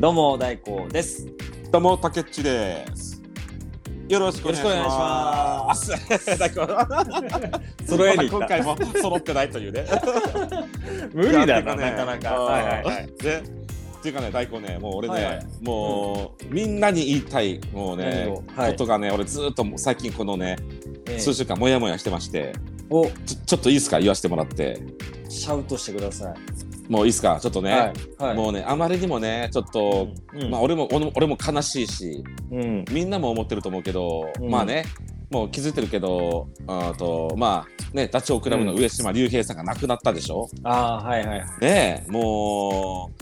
[0.00, 1.26] どうも大光です。
[1.70, 3.20] どうも、たけっちです。
[4.08, 5.90] よろしくお願いします。
[6.38, 9.84] 大 根揃えに行った今回も揃ってないというね。
[11.12, 12.38] 無理だな、なかなか。
[12.38, 13.10] うんはいはいはい。
[13.22, 20.56] でっていうかね、大根ね、もう俺ね、はいはいもう、みんなに言いたい、もうね何を、はいことがね、俺ずっと最近このね、
[21.10, 22.54] ええ数週間もやもやしてまして、
[22.88, 23.12] お、ちょ
[23.44, 24.80] ちょっといいですか、言わせてもらって。
[25.28, 26.69] シャウトしてください。
[26.90, 27.92] もういいですか、ちょっとね、はい。
[28.18, 28.36] はい。
[28.36, 32.84] もうね、あまりにもね、ちょっと、うん、まあ俺も俺も悲しいし、うん。
[32.90, 34.84] みんなも思ってると思うけど、うんまあね
[35.30, 41.48] もう気づいてるけどあとまあねダチョウ倶楽部の上島竜兵さんが亡くなったでしょ、ああ、はいはいはい。
[41.60, 43.12] ねえも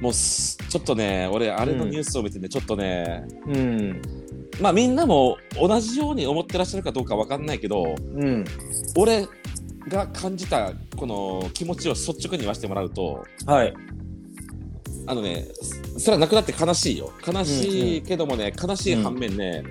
[0.00, 4.02] うもうすちょっとね俺あれのニュースを見てね、ちょっとねうん。
[4.60, 8.44] まあみんなも同じように思ってらっしゃるかどうかわかんないけどうん。
[8.96, 9.28] 俺
[9.88, 13.74] が感じたこの気持ちを率直に言わせてもらうとはい。
[15.06, 15.46] あのね
[15.94, 19.64] そそれは亡くなって悲しいよ悲しいけどもね、悲しい反面ね、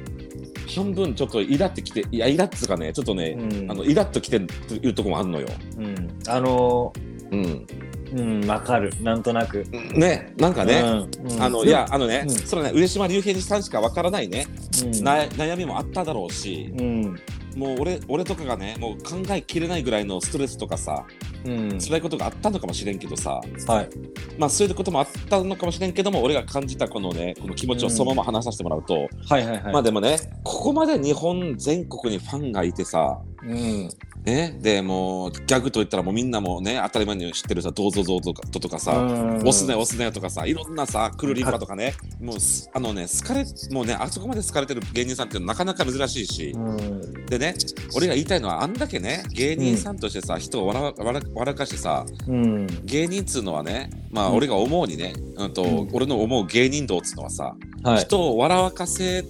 [0.76, 5.48] 半分ちょっとイラってきていやイラっつうかねちょっとね、うんあのイラっときてるというところもあるのよ。
[5.78, 6.20] うん。
[6.28, 6.94] あの
[7.32, 8.92] うん、ー、うん、わかる。
[9.02, 9.66] なんとなく。
[9.94, 14.48] ねなんかね、うんうんあのいやあのね、うんそれはね上島竜兵さんしかわからないね、
[14.84, 17.20] うんな悩みもあっただろうし、うん。
[17.56, 21.06] もう俺俺とかがねもう考えきれないぐらいのストレスとかさ
[21.46, 21.80] うん。
[21.80, 23.90] 辛いことがあったのかもしれんけどさはい。
[24.38, 29.74] まあそういうこともあったのかもしれんけども俺が感じたこのねこの気持ちをそのまま話させてもらうと、はいはいはい。
[29.74, 33.90] まあでもねここまで日本全国にファンがいてさうん。
[34.24, 38.92] ね、でもうギャグと言ったらもうみんなもね当たり前に知ってるさ「どうぞどうぞ」とかさ
[39.42, 47.26] 「押すね押すね」とかさいろんなさクルリンパとかねもうすあのね好かれもうねあそこまで好かれてる芸人さんってなかなか珍しいしうん。
[47.26, 47.56] でね
[47.96, 52.68] 俺が言いたいのはあんだけね芸人さんとしてさ、人を笑わ笑笑かしてさうん。
[52.86, 58.02] 芸人っつうのはねまあうん俺が思うにね、うんとうん俺の思う芸人道っつうのはさ、はい。
[58.02, 59.26] 人を笑わかせ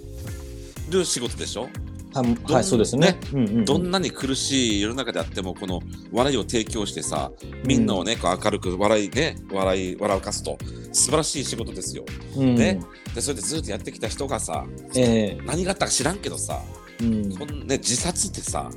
[0.90, 1.70] る仕事でしょ？
[2.14, 3.20] ははい、そうですね。
[3.34, 3.66] うんうんうん。
[3.66, 7.32] どんなに苦しい世の中であってもこの笑いを提供してさ
[7.66, 10.58] みんなをねこう明るく笑いね笑い笑わかすと
[10.92, 12.06] 素晴らしい仕事ですよ。
[12.36, 12.56] うん。
[12.56, 12.80] ね。
[13.16, 15.42] でそれでずっとやってきた人がさええ。
[15.46, 16.62] 何があったか知らんけどさ
[17.02, 17.36] うん。
[17.38, 18.70] こん、ね、自殺ってさ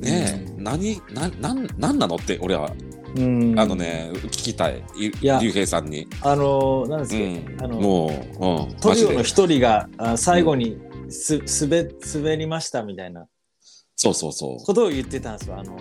[0.00, 2.70] ねえ、何ななんなんなのって俺は、
[3.16, 3.58] うん。
[3.58, 4.82] あのね聞きたい。
[4.96, 5.40] いや。
[5.40, 6.06] 竜兵さんに。
[6.22, 7.42] あのなんですうん。
[7.42, 10.78] けど、あのもう、うん、トリオの一人があ最後に
[11.10, 13.26] す、滑滑りましたみたいな。
[14.00, 14.64] そうそうそう。
[14.64, 15.58] ことを言ってたんですよ。
[15.58, 15.76] あの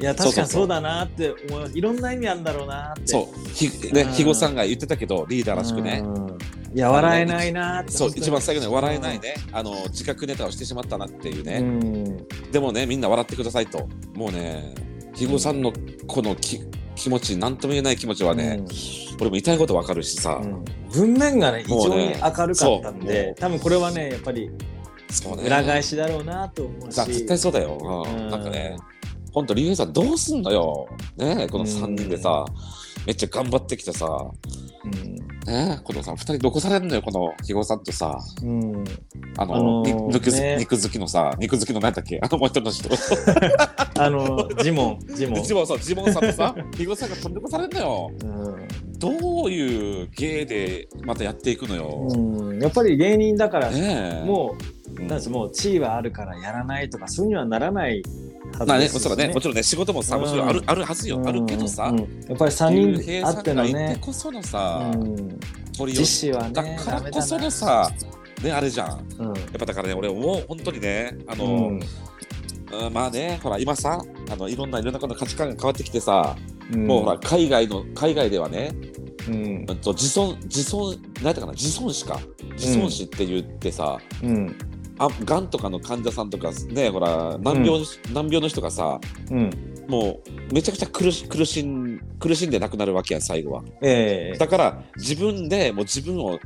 [0.00, 1.70] いや確かにそうだなって思う。
[1.74, 3.08] いろんな意味あるんだろうなって。
[3.08, 3.48] そう。
[3.50, 4.06] ひねうん。
[4.06, 6.02] 肥後さんが言ってたけどリーダーらしくね。
[6.02, 6.38] うん。
[6.74, 7.92] いや笑えないなって。
[7.92, 9.20] そう一番最後に笑えない。
[9.20, 9.34] ね。
[9.52, 12.50] あの自覚ネタをしてしまったなっていうね、うん。
[12.50, 13.86] でもねみんな笑ってくださいと。
[14.14, 14.74] もうね
[15.12, 15.70] 肥後さんの
[16.06, 16.60] このき
[17.00, 18.62] 気持ち何とも言えない気持ちはね、
[19.18, 20.64] 俺も痛いことわかるしさ、うん。
[20.92, 24.50] 文面がね異常に明るかったんで、多分これはねやっぱり
[25.10, 25.44] そうね。
[25.44, 26.94] 裏返しだろうなと思うし。
[26.94, 28.24] さ絶対そうだよ、うん。
[28.24, 28.30] うん。
[28.30, 28.76] なんかね
[29.32, 30.88] ほんと竜兵さんどうすんのよ。
[31.16, 32.44] ねこの3人でさ、
[33.06, 34.06] めっちゃ頑張ってきてさ。
[34.84, 35.16] うん。
[35.46, 38.18] ねこのさ2人残されんのよこの肥後さんとさ。
[38.42, 38.84] うん。
[39.36, 40.56] あの、あのーに肉好きね。
[40.58, 42.20] 肉好きのさ肉好きの何だっけ？
[42.22, 42.88] あのもう一人の人。
[44.02, 45.42] あのジモンジモン。
[45.42, 48.10] ジモンさんジモンさんとさ肥後さんが取り残されんのよ。
[48.22, 48.68] うん。
[48.98, 54.26] どういう芸でまたやっていくのよ、うん、やっぱり芸人だから、ねえ。
[54.26, 54.54] も
[54.98, 55.08] う、うん。
[55.08, 58.02] なもう地位はあるからやらないとかそういうにはならない
[58.58, 60.70] はまあね、ずですし、そうだね、もちろんね、仕事もさ、もちろんある,、うん。
[60.70, 65.38] あるはずよ、あるけどさ、やっぱり3人あってのね、こそのさ、うん、
[65.76, 67.90] 鳥自死はねだからこそのさ、
[68.42, 68.88] ね、あれじゃん。
[68.88, 69.32] やうん。
[69.32, 71.80] っぱだからね、俺もう本当にね、あの、うん。
[72.72, 74.00] うんまあね、ほら、今さ、
[74.30, 76.36] あのいろんないろんなことの価値観が変わってきてさ、
[76.72, 76.86] うん。
[76.86, 78.72] もうほら、海外の、海外ではね、
[79.28, 79.66] うん。
[79.68, 82.20] 自尊、自尊、なんやったかな、自尊死か。
[82.52, 84.56] 自尊死って言ってさ、うん
[85.00, 87.80] あがんとかの患者さんとかね、ほら、難病,、
[88.12, 89.00] 難病の人がさ、
[89.30, 89.50] うん。
[89.88, 90.20] も
[90.50, 93.64] うめちゃくちゃ苦し苦しん苦しんで亡くなるわけや最後は。
[93.82, 94.38] ええ。
[94.38, 96.38] だから自分でもう自分を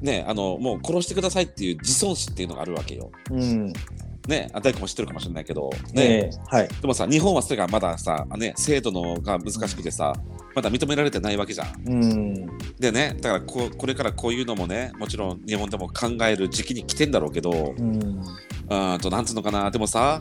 [0.00, 3.12] ねあのもう殺してくださいっていう自尊心っていうのがあるわけよ。
[3.30, 3.72] うん
[4.28, 6.68] ねあ大工も知ってるかもしれないけどね、ええはい。
[6.68, 10.14] でもさ日本はそれがまださね制度のが難しくてさ
[10.54, 11.88] まだ認められてないわけじゃん。
[11.88, 12.46] うん。
[12.78, 18.22] でねだからこうこれからこういうのもねもちろん日本でも考える時期に来てんだろうけどうん。
[18.68, 19.70] うんとなんつうのかな。
[19.70, 20.20] でもさ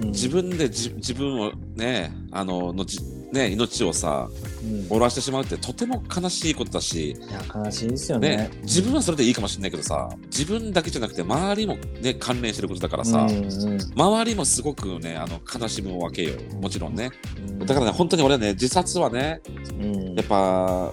[0.00, 0.10] うん。
[0.10, 2.98] 自分でじ自分をねあののじ
[3.32, 4.28] ね命をさ
[4.62, 4.80] うん。
[4.88, 8.36] 漏らしてしまうってとても悲しいことだし、いや悲しいですよね。
[8.36, 8.50] ね。
[8.62, 13.78] 自分はそれでいいかもしれないけどさ自分だけじゃなくて周りもね関連してることだからさ、うんうん。
[13.94, 16.30] 周りもすごくねあの悲しむわけよ。
[16.60, 17.10] もちろんね。
[17.48, 17.58] うん。
[17.60, 19.40] だからね本当に俺はね自殺はね
[19.80, 20.14] うん。
[20.14, 20.92] やっぱ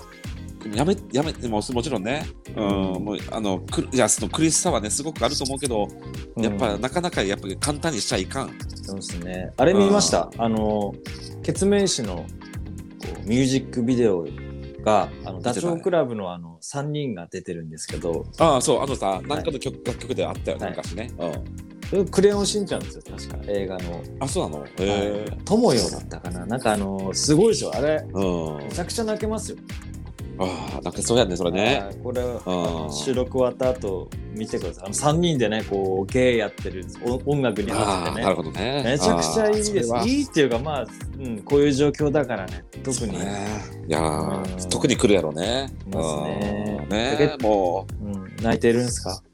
[0.73, 2.25] やめやめももちろんね、
[2.56, 2.63] うん、
[3.03, 5.88] もうあのくいやその苦しさはねすごくあると思うけど、
[6.38, 8.57] やっぱなかなかやっぱり簡単にしちゃいかん。
[8.83, 9.53] そうですね。
[9.57, 10.31] あれ見ました？
[10.38, 10.94] あの、
[11.44, 12.23] 決命詞のこ
[13.23, 14.27] うミュージックビデオ
[14.83, 21.11] が、あのダチョウ倶楽部のあの3人が出てるんですけど、ああそうあのさ何かの曲、楽曲であったよね、はい昔ね。
[21.19, 21.65] うん
[22.09, 24.01] クレヨンしんちゃんですよ、確か映画の。
[24.19, 24.65] あそうなの？
[24.65, 25.25] へえ。
[25.45, 26.44] 友よだったかな。
[26.44, 27.71] なんかあの、すごいですよ。
[27.75, 28.57] あれ、うん。
[28.57, 29.57] めちゃくちゃ泣けますよ。
[30.37, 31.81] ああなんかそうやねそれね。
[31.85, 32.21] はいこれ
[32.91, 34.83] 収録終わった後見てください。
[34.85, 38.35] あの3人でね、こう、ゲーやってるお音楽に合わせてねなる。
[38.35, 38.83] ほどね。
[38.83, 39.93] めちゃくちゃいいです。
[40.05, 40.87] いいっていうか、まあ、
[41.17, 43.17] うん、こういう状況だからね、特に。
[43.17, 43.47] ね
[43.87, 45.71] いや特に来るやろね。
[45.89, 49.21] 来ますねうんねもうん、泣いてるんですか？
[49.23, 49.25] う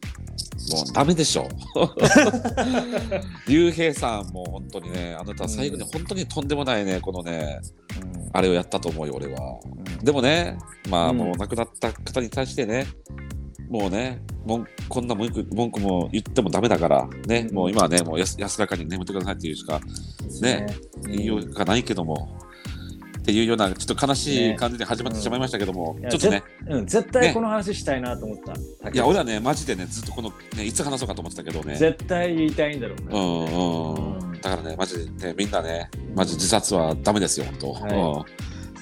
[0.71, 1.47] もうダメでしょ。
[3.47, 7.59] 竜兵さんも本当にねあなた最後に本当にとんでもないねこのね
[8.33, 9.59] あれをやったと思うよ俺は。
[10.03, 10.57] でもね
[10.89, 11.17] まあうん。
[11.17, 12.87] もう亡くなった方に対してね
[13.69, 17.55] もうねもんこんな文句文句も言ってもダメだからね、うん。
[17.55, 19.79] もう今はねもう安安らかに眠ってくださいっていうしか
[20.41, 20.67] ね。
[21.03, 21.11] うん。
[21.11, 22.29] 言いようがないけども。
[23.21, 24.55] っていうようなちょっと悲しいね。
[24.55, 26.43] 感じで始まってしまいましたけども、いやちょっとね。
[26.67, 28.89] うん、絶対この話したいなと思った。
[28.89, 31.75] いや俺はねマジでねずっとこのねいつ話そうかと思ってたけどね。
[31.75, 33.03] 絶対言いたいんだろうね。
[33.11, 34.41] うんうん、うん。
[34.41, 37.93] だからねマジでねみんなねマジ自殺はダメですよ本当、はい。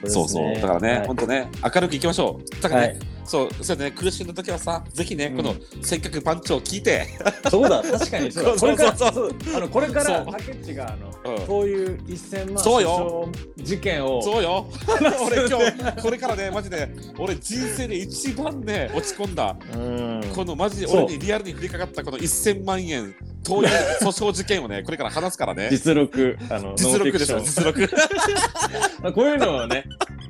[0.04, 0.10] うん。
[0.10, 2.62] そうそうだからね、本当ね明るくいきましょう。
[2.62, 3.92] だからね、はい、そうそうね。
[3.92, 5.38] 苦しんだ時はさぜひね、うん。
[5.38, 7.06] このせっかくパンチを聞いて、
[7.48, 8.58] そうだ、確かにそうだ。
[8.58, 10.28] そうこれから、そうそうあのこれから、そう。
[10.31, 10.96] 竹内があ
[11.28, 11.46] の、うん。
[11.46, 13.30] こういう1000万そうよ。
[13.58, 14.66] 訴訟事件を、そうよ。
[15.28, 16.90] 俺今日これからねマジで
[17.20, 19.56] 俺人生で一番ね落ち込んだ。
[19.76, 21.06] うん、このマジでそう。
[21.06, 25.70] 俺にリアルに降りかかったこの1000万円盗用訴訟事件をね これから話すからね。
[25.72, 27.90] 実録、あの、実力ですよ実力
[29.02, 29.86] まあこういうのをね、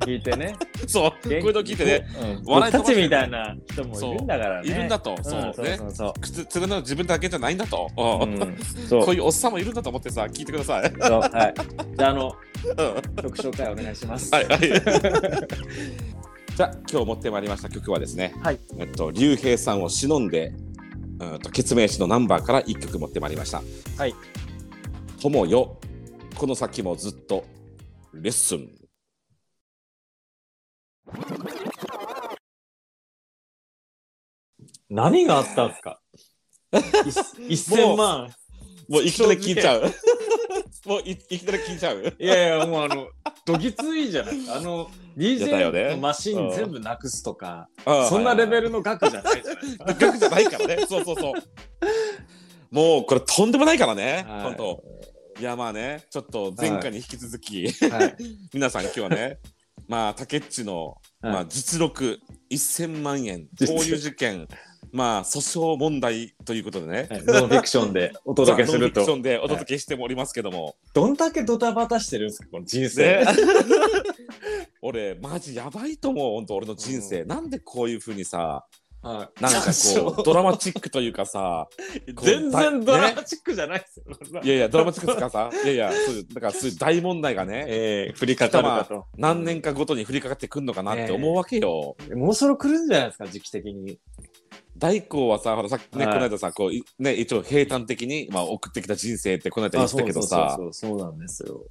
[0.09, 0.55] 聞いてね。
[0.87, 2.07] そうこういうの聞いてね、
[2.45, 4.67] うん、笑いたちみたいな人もいるんだからね。
[4.69, 5.79] いるんだとんそうね
[6.49, 8.39] つるの自分だけじゃないんだと、うん
[9.05, 10.81] こういうおっさんもいるんだと思ってさ聞いてください。
[10.81, 10.93] はい。
[11.95, 12.35] じゃあ、あの、
[12.65, 14.33] うん曲紹介お願いします。
[14.33, 14.59] はいはい。
[16.55, 20.51] じゃあ今日持ってまいりました曲はですね、はいえっと竜兵さんを忍んで、
[21.19, 23.61] うんと決命詞のナンバーから一曲持ってまいりました。
[23.97, 24.15] はい。
[25.21, 25.77] 友よ
[26.37, 27.45] この先もずっと
[28.13, 28.78] レッスン。
[34.89, 35.99] 何があったんですか？
[37.47, 38.29] 一1000万。
[38.87, 39.83] もういきなり聞いちゃう？
[40.85, 42.15] もういいきなり聞いちゃう？
[42.19, 43.07] いやいや、もうあの、
[43.45, 49.63] どぎついじゃないあの、DJ のマシン全部なくすとか、ああそんなレベルルの額じゃないじゃない。
[49.99, 50.85] 額じゃないからね。
[50.87, 51.33] そうそうそう。
[52.71, 54.25] もうこれとんでもないからね。
[54.27, 54.83] はい本当。
[55.39, 58.15] いやまあね、ちょっと前回に引き続き、はい。
[58.53, 59.39] 皆さん今日はね、
[59.87, 61.33] まあ竹内の、はい。
[61.33, 62.19] まあ実録
[62.51, 63.47] 1000万円。
[63.53, 64.47] 実こういう事件、
[64.91, 67.07] まあ訴訟問題ということでね。
[67.09, 67.23] はい。
[67.25, 72.89] ノンフィクションでお届けするノンフィクションでお届けしておりますけども、どんだけドタバタしてるんですか、この人ね。
[72.89, 73.25] 生。
[74.81, 78.65] 俺マジやばいと思う本当俺の人生、なんでこういうふうにさ
[79.01, 81.67] はいなんかこうドラマチックというかさ
[82.21, 84.41] 全然ドラねマチックじゃないですよ。
[84.43, 89.05] いやいやドラマチックですかさいやいやそういうだからそういう大問題がね えー、振りかかるかと。
[89.17, 91.95] 何年かごとに降りかかってくんのかなって思うわけよ。
[92.13, 93.99] もうそろ来るんじゃないですか、時期的に。
[94.77, 101.65] 大光はさほらさっきね、はいこの間さこういね一応平坦的に、まあ、送ってきた人生ってこの間言ってたけどさそうなんですよ。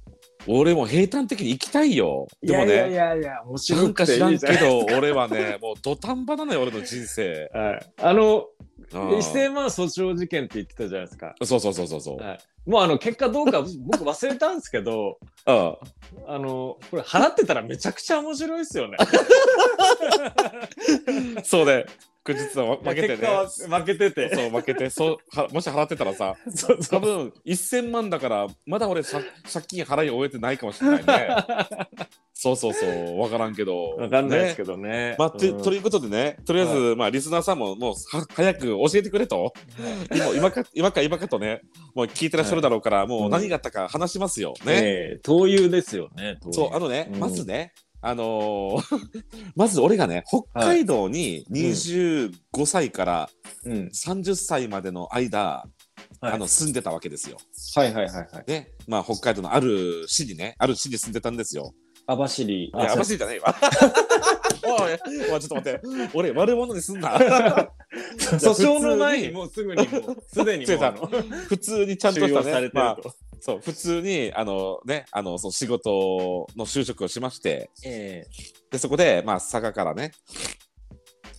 [0.47, 7.49] 俺も平坦的に生きたいよでもねいやいやいや面な白いんか知らんけど俺はねもう土壇場なのよ俺の人生。
[7.53, 7.93] はい。
[8.01, 8.45] あの、
[8.91, 11.35] うん1000万訴訟事件って言ってたじゃないですか。
[11.43, 12.17] そうそうそうそうそう。
[12.17, 12.39] はい。
[12.65, 15.75] もうあの、結果どうか 僕忘れたんですけど、うん
[16.27, 18.97] あの、これ払ってたらめちゃくちゃ面白いですよね。
[21.43, 21.85] そうね。
[22.29, 23.27] これ実は負けてね。
[23.67, 24.35] 負けてて。
[24.35, 26.79] そう負けてそうはもし払ってたらさそう。
[26.79, 29.19] 多分1000万だからまだ俺さ
[29.51, 31.35] 借金払い終えてないかもしれないね。
[32.41, 33.97] そうそうそう分からんけど。
[33.97, 34.73] わかんないですけど。
[34.73, 35.15] どね。
[35.19, 39.51] まあ、ということでね、とりあえず、まあ、リスナーさんも、もう、は早く教えてくれと。
[40.15, 41.61] 今、今か、今か、今かとね、
[41.95, 44.53] もう聞いてらっしゃるだろうから、もう何があったか話しますよ。
[44.63, 44.73] ね。
[44.73, 46.37] ええ灯油ですよね。
[46.51, 48.99] そう、あのね、うんまずね、あのー
[49.55, 52.31] まず俺がね、北海道に25
[52.65, 53.29] 歳から
[53.65, 53.73] うん。
[53.93, 57.37] 30歳までの間、はいあの住んでたわけですよ。
[57.75, 58.43] はいはいはいはい。
[58.47, 61.73] ね、まあ北海道のある市にね、ある市に住んでたんですよ。
[62.09, 62.71] 網走。
[62.73, 63.55] 網走じゃないわ。
[64.65, 65.81] おい、ちょっと待って、
[66.13, 67.17] 俺悪者にすんな。
[68.17, 73.13] 訴訟の前にもうすぐにもう すでに普通にちゃんとしたね、まあと。
[73.41, 78.25] そう普通にあのねあのその仕事の就職をしましてえ
[78.69, 80.11] でそこでまあ佐賀からね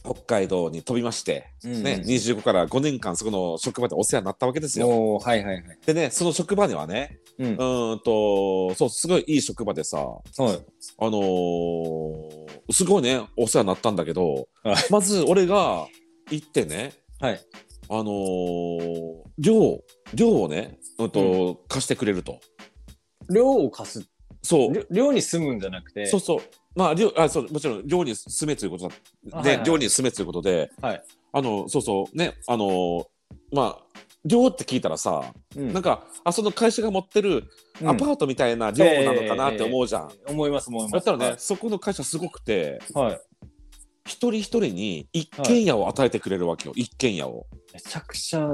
[0.03, 5.19] 北海道に飛びまして、えうんね、25から5年間そこの職場でお世話になったわけですよ。
[5.19, 5.79] はいはいはい。
[5.85, 7.57] でねその職場にはねうんう。
[7.57, 10.23] ーんとそうすごいいい職場でさはい。
[10.39, 15.87] あのーすごいねお世話になったんだけど、はいまず俺が
[16.31, 17.41] 行ってねはい。
[17.89, 19.83] あのー寮
[20.15, 22.41] 寮をね、うんと貸してくれると。
[23.33, 24.09] 寮を貸す。
[24.43, 26.07] そう寮寮に住むんじゃなくて。
[26.07, 26.41] そうそう。
[26.81, 28.97] まあ、寮あそうもちろん寮に住めということだで、
[29.33, 31.03] あはいはい寮に住めということで、はい。
[31.33, 33.05] あのそうそうねあのー
[33.53, 37.45] まあ寮って聞いたらさ、うんなんかあその会社が持ってる
[37.85, 40.11] アパートみたいな寮なのかなって思うじゃん。
[40.27, 40.93] 思います思います。
[40.93, 43.05] だったらね、そこの会社すごくてはい。
[43.07, 43.21] はい。
[44.07, 47.47] 一人一人に一軒家を与えてくれるわけよ、一軒家を。
[47.73, 48.47] めちゃくちゃ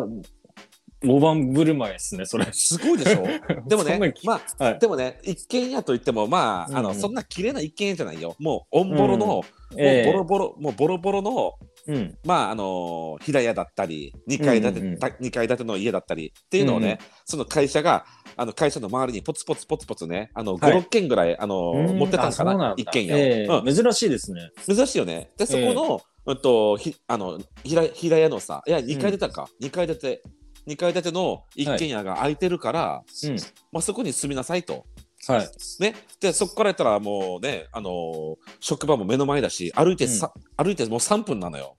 [1.04, 2.46] 大盤振る舞いですね、それ。
[2.52, 3.26] すごいでしょ？
[3.68, 4.78] でもねまあはい。
[4.78, 6.82] でもね一軒家といってもまあ,、あうんうん。
[6.84, 8.34] のそんな綺麗な一軒家じゃないよ。
[8.38, 10.10] もうオンボロの、もうええ。
[10.10, 11.52] ボロボロもうボロボロの
[11.86, 12.18] うん。
[12.24, 14.98] まああの平屋だったり2階建て、うんうんうん。
[14.98, 16.98] た二階建ての家だったりっていうのをね、うんうん。
[17.26, 20.72] その会社があの会社の周りにポツポツポツポツねあのはい。
[20.72, 21.98] 56軒ぐらいあのうん。
[21.98, 22.74] 持ってたんかな？
[22.76, 23.44] 一軒家を、ええ。
[23.46, 23.74] うん。
[23.74, 24.50] 珍しいですね。
[24.66, 25.30] 珍しいよね。
[25.36, 30.22] でそこの、うんとひあの平平屋のさいや2階建てか、2階建て
[30.66, 33.36] 2階建ての一軒家が空いてるから、うん。
[33.72, 34.84] まあ、そこに住みなさいと。
[35.28, 35.48] はい。
[35.80, 41.76] ね、でそこからやったらもうね、あのー職場も目の前だし歩いてさ、歩いてもう3分なのよ。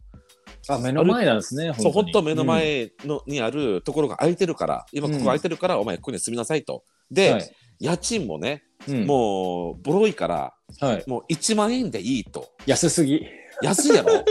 [0.70, 1.74] あ、目の前なんですね。
[1.78, 2.48] そう本当目のに。
[2.48, 6.84] 前の、にあるところが空いてるから今ここ空いてるから、お前ここに住みなさいと。
[7.12, 11.04] うんで、はい家賃もね、うんもうボロいからはい。
[11.08, 12.50] もう1万円でいいと。
[12.66, 13.22] 安すぎ。
[13.62, 14.16] 安いやろ？
[14.16, 14.24] も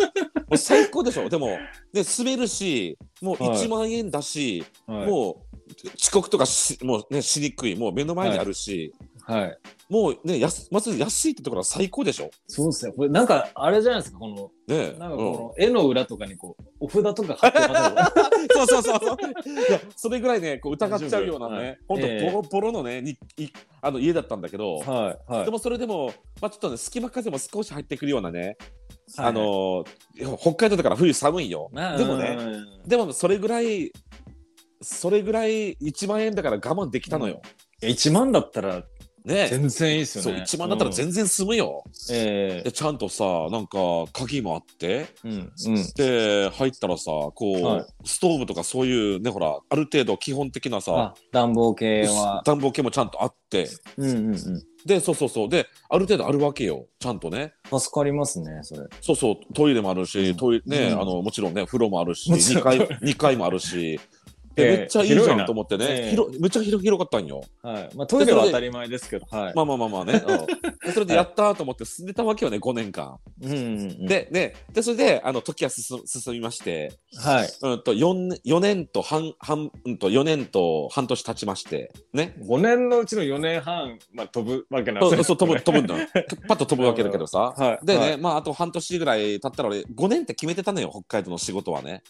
[0.52, 1.58] う最高でしょでも
[1.92, 5.06] で住めるしもうはい1万円だし、はい。
[5.06, 8.94] もう遅刻とかしもう、ね、しにくいもう目の前にあるし、
[9.26, 9.58] はい。
[9.88, 12.92] もうね安まず安いってところは最高でしょそうですね。
[12.92, 19.68] これなんか、あれじゃないですか、この、ねなんかこの絵の裏とかにこう、お札とか貼ってますよ そうそうそうそう。
[19.68, 23.48] いや、それぐらいね、こう疑っちゃうようなはいね、本当ええボロボロのね、にい
[23.80, 25.32] あの家だったんだけど、はい。
[25.32, 25.50] はいで。
[25.50, 28.56] もそれでも、まあちょっとね、隙間風も少し入ってくるようなね、はい
[29.18, 29.86] あのー
[30.38, 31.68] 北海道だから冬寒いよ。
[31.72, 33.92] まあでもね、うんでもそれぐらい、
[34.80, 37.42] それぐらい1万円だから我慢できたのよ。
[37.82, 38.82] いや1万だったら
[39.26, 39.48] ね。
[39.50, 40.44] 全然いいですそう、よね。
[40.44, 41.84] 1万だったら全然住むよ。
[42.10, 43.78] ええで、ちゃんとさ、なんか
[44.12, 45.52] 鍵もあって、うん。
[45.66, 45.92] うん。
[45.96, 52.42] で、入ったらさ、こう、はいストーブとかそういうね、ほら、ある程度基本的なさ、あ、暖房系は。
[52.46, 54.62] 暖房系もちゃんとあってうんうんうん。
[54.86, 55.48] でそうそうそう。
[55.48, 56.86] である程度あるわけよ。
[57.00, 57.54] ちゃんとね。
[57.64, 58.86] 助かりますね、それ。
[59.00, 59.52] そうそう。
[59.52, 60.36] トイレもあるし、うん。
[60.36, 61.00] トイレね、うん。
[61.00, 64.00] あのもちろんね風呂もあるしもちろ2ん階二階もあるし
[64.56, 66.10] めっちゃいいじゃんと思ってね、ええ。
[66.10, 67.42] 広めっちゃ広広かったんよ。
[67.62, 67.90] はい。
[67.94, 69.52] まあトイレは当たり前ですけど、はい。
[69.54, 70.22] まあまあまあまあね、
[70.92, 73.60] それでやったと思って住んでたわけよね5年間、うんうんう
[74.04, 76.92] ん。、でねでそれであの時は進進みまして。
[77.16, 77.48] はい。
[77.62, 81.92] うんと 4, 4年と半半うんと4年と半年経ちまして。
[82.12, 82.34] ね。
[82.40, 86.00] 5年のうちの4年半、まあ飛ぶわけなんそうですそう飛ぶ飛ぶんだ。
[86.00, 86.08] よ
[86.48, 87.86] パッと飛ぶわけだけどさ、はい。
[87.86, 88.18] でね、はい。
[88.18, 92.02] まああと半年ぐらい経ったら俺5年って決めてたのよ北海道の仕事はね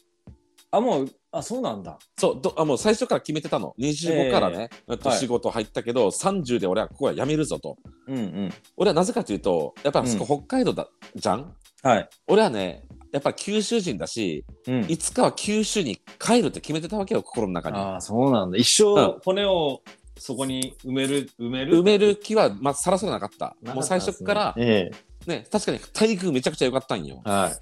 [0.71, 1.99] あ、もう、あ、そうなんだ。
[2.19, 7.77] そうどあもう最初から決めてたの25からね、えっとはい仕事入ったけど、30で俺はここは辞めるぞと
[8.09, 8.53] うんうん。
[8.77, 11.55] 俺はなぜかというとやっぱりそこ北海道だ、じゃん？
[11.83, 12.09] はい。
[12.27, 12.83] 俺はね
[13.13, 14.85] やっぱり九州人だしうん。
[14.89, 18.57] いつかは九州に帰るって決めてたわけよ心の中にああ、そうなんだ。
[18.59, 19.83] 一うん生骨を
[20.19, 21.79] そこに埋める、埋める？
[21.81, 24.91] 埋める気はまあさらさらなかったなかったもう最初からえ
[25.27, 27.29] ね確かに待遇めちゃくちゃ良かったんよえ。
[27.29, 27.53] はい。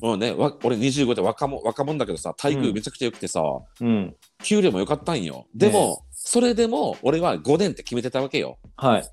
[0.00, 3.42] もうねわ俺25で若者若者だけどさ待遇めちゃくちゃ良くてさ、
[3.80, 4.14] うん。
[4.42, 5.46] 給料も良かったんよ。
[5.54, 8.58] でも、それでも俺は5年って決めてたわけよ。
[8.76, 9.04] はい。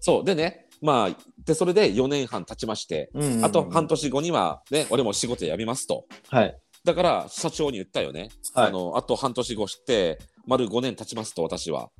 [0.00, 0.24] そう。
[0.24, 6.06] でね、まあ、で、それで4年半経ちまして、うんうんうんあと半年後にはね、俺も仕事辞めますと。
[6.28, 6.56] はい。
[6.84, 8.30] だから、社長に言ったよね。
[8.54, 11.90] はいあの、あと半年後して、丸5年経ちますと、私は。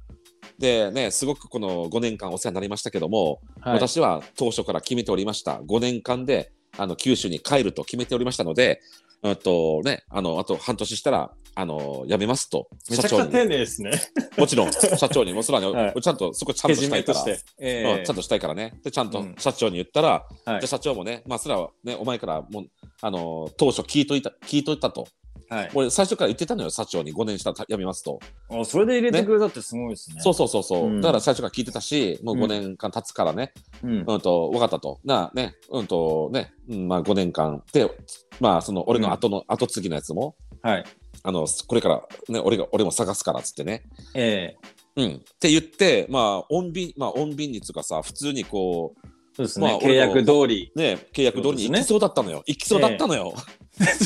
[0.58, 3.74] でね、すごくこの5年間お世話になりましたけども、はい。
[3.74, 5.60] 私は当初から決めておりました。
[5.60, 8.80] 5年間で、あの、九州に帰ると決めておりましたので、
[9.22, 12.68] うんとね、あの、あと半年したら、あの、辞めますと。
[12.88, 13.90] めちゃくちゃ丁寧ですね。
[14.38, 17.38] もちろん、社長にもそらに、 はいちゃんとそこちゃんとしたいから、て。
[17.58, 18.80] えうんちゃんとしたいからね。
[18.82, 22.70] で、ちゃんとうん社長に言ったら、はいで社長もね、まあ、それはね、お前からもう、
[23.02, 25.06] あのー当初聞いといた、聞いといたと。
[25.48, 25.70] はい。
[25.74, 28.20] 俺、最初から言ってたのよ、社長に5年したら辞めますと。
[28.50, 30.20] あそれで入れてくれたってすごいですね。
[30.20, 34.04] そうそうそうそう、うんだから最初から聞いてたし、もう5年間経つからね、うん。
[34.06, 35.00] うん、と、分かったと。
[35.04, 37.90] なあ、ね、うんと、ね、うん、まあ5年間で、
[38.38, 40.84] まあ、その、俺の後の、後継ぎのやつも、はい。
[41.22, 43.82] あの、これから、ね、俺が、俺も探すからっつってね。
[44.14, 44.56] え
[44.96, 48.94] ううん、って言ってまあ穏便まあ穏便につうかさ普通にこ
[49.36, 50.72] そうですね、まあ契約通り。
[50.74, 53.34] うね契約通りに行きそうだったのよ、行きそうだったのよ、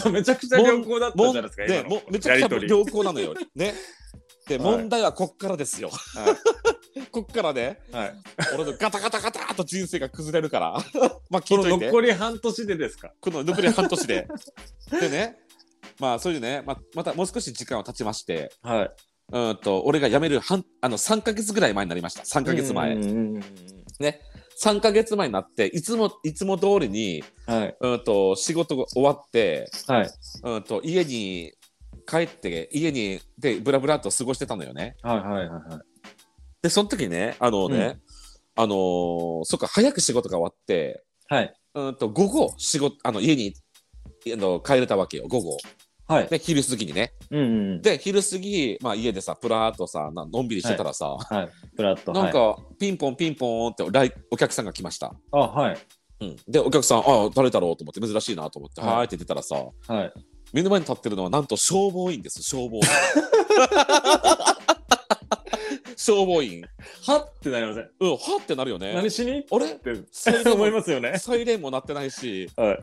[0.00, 1.88] そう めちゃくちゃ良好だったじゃないですか、で今の。
[1.90, 3.34] もうめちゃくちゃ良好なのよ。
[3.54, 3.74] ね。
[4.46, 4.64] で、はい。
[4.64, 5.88] 問題はこっからですよ。
[5.90, 6.36] は
[7.10, 8.14] こっからねいはい、
[8.54, 10.72] 俺のガタガタガタっと人生が崩れるから。
[11.30, 13.12] まあ聞この残り半年でですか？
[13.20, 14.28] この残り半年で。
[15.00, 15.38] でね
[15.98, 18.52] まあそれでねままたもう少し時間は経ちまして。
[18.62, 18.90] はい。
[19.32, 22.22] うんと俺が辞める半あの3か月ぐらい前になりました。
[22.22, 24.20] 3か月前、ね
[24.64, 27.76] 3か月前になっていつもいつも通りにはい。
[27.78, 30.10] うんと仕事が終わってはい。
[30.42, 31.52] うんと家に
[32.06, 35.60] 帰って家にでブラブラっと過ごしてたのよねはいはいはいはい。
[36.62, 37.98] でその時ねあのね、
[38.56, 41.54] あのーそっか早く仕事が終わってはい。
[41.74, 43.54] うんと午後仕事あの家に
[44.32, 45.58] あの帰れたわけよ午後
[46.06, 46.28] はい。
[46.28, 47.44] で昼過ぎにねうんう
[47.76, 47.82] ん。
[47.82, 51.48] で昼過ぎ、まあ、家でさプラーっとさなのんびりしてたらさ、はい。
[51.76, 52.12] フラット。
[52.12, 55.78] なんはい、かピンポンピンポンって来お客さんが来ました、あ、はい。
[56.20, 59.56] うん、でお客さんあ誰だろうと思って珍しいなと思って、はいって出たらさ
[59.88, 60.12] はい。
[60.52, 62.82] 目の前に立ってるのはなんと消防員です消防員
[65.96, 66.62] 消防員
[67.06, 67.90] はってなりません。
[68.00, 69.44] うんはってなるよね何しに？
[69.50, 69.72] あれ？
[69.72, 69.92] って
[70.50, 71.18] 思いもますよね。
[71.18, 72.78] サイレンも鳴ってないしはい。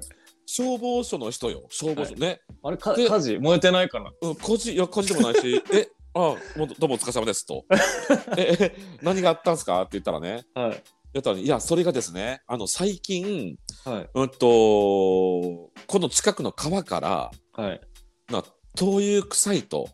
[0.53, 1.65] 消防署の人よ。
[1.70, 2.41] 消防署、ね。
[2.63, 4.12] あれ、かで火事燃えてないかな？
[4.22, 7.65] うん、火事いや火事でもないし えあもうどうもお疲れ様ですと。
[8.38, 9.81] ええ何があったんすか？
[9.81, 10.43] って言ったらね。
[10.53, 10.84] はい。
[11.13, 13.55] やったらいやそれがですねあの最近
[13.86, 14.10] はい。
[14.13, 17.81] うんとこの近くの川からはい。
[18.29, 18.43] な
[18.75, 19.89] 灯油臭いと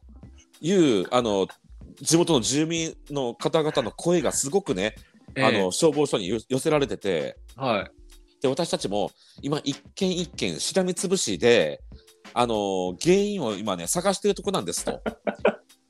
[0.61, 1.47] いうあの
[2.01, 4.93] 地元の住民の方々の声がすごくね、
[5.35, 7.37] あの消防署によ寄せられてて。
[7.55, 7.91] はい。
[8.41, 11.81] で私たちも今一件一件しらみつぶしで
[12.33, 15.01] あの原因を今ね探してるとこなんですと。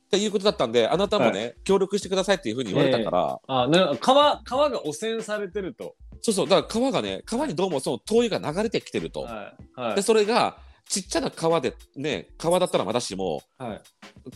[0.07, 5.95] っていうことだったんであなたもね、協力してくださいっていうふうに言われたから、あ、な川、川が汚染されてると。
[6.21, 9.23] そうそうだから川がね川にどうもその灯油が流れてきてると。
[9.23, 9.79] はい。
[9.81, 10.01] はいで。
[10.01, 10.57] それが
[10.89, 13.81] ちっちゃな川でね川だったらまだしもはい。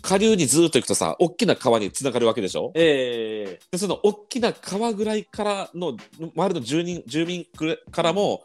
[0.02, 2.72] 下流にずっと行くとさ大きな川につながるわけでしょ？
[2.76, 5.98] ええでその大きな川ぐらいからの
[6.36, 7.46] 周りの住人住民
[7.92, 8.44] からも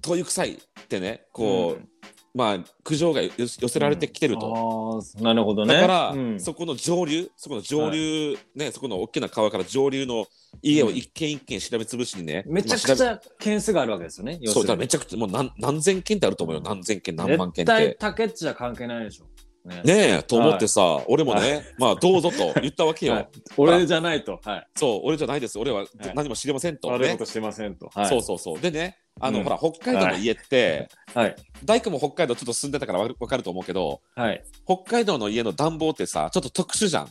[0.00, 0.58] 灯油臭いっ
[0.88, 1.88] てねこう、うん
[2.34, 5.02] まあ苦情が寄寄せられてきてると。
[5.16, 5.74] ああ、なるほどね。
[5.74, 6.40] だから、うん。
[6.40, 10.26] そこの上流そこの上流、ねそこの大きな川から上流の
[10.62, 14.38] 家を一軒一軒調べつぶしにね、めちゃくちゃ件数があるわけですよね。
[14.40, 16.62] べそうだからめちちゃくちゃもう何何千件ってあると思うよ。
[16.62, 17.96] 何千件何万件絶って。
[17.98, 19.24] 対竹内じゃ関係ないでしょ。
[19.68, 19.82] ね。
[19.84, 23.28] ねえと思ってさ、俺もね、まあどうぞと言ったわけよ、はい。
[23.56, 24.40] 俺じゃないと。
[24.44, 24.66] はい。
[24.76, 25.58] そう俺じゃないです。
[25.58, 27.90] 俺は何も知りませんと、ね悪いことしてませんと。
[27.94, 28.08] はい。
[28.08, 28.60] そうそうそう。
[28.60, 29.44] でねあの、うん。
[29.44, 31.36] ほら北海道の家って、はい。
[31.64, 34.42] 大工も北海道ちょっと住んでたからわかると思うけどはい。
[34.64, 37.08] 北海道の家の暖房ってさちょっと特殊じゃん。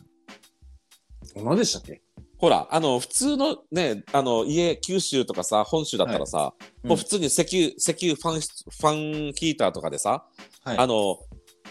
[1.36, 2.02] 何でしたっけ？
[2.38, 6.90] ほらあの普通のねあの家九州とかさ本州だったらさ、うん。
[6.90, 10.26] もう普通に石油石油ファンファンヒーターとかでさ、
[10.64, 10.78] はい。
[10.78, 11.18] あの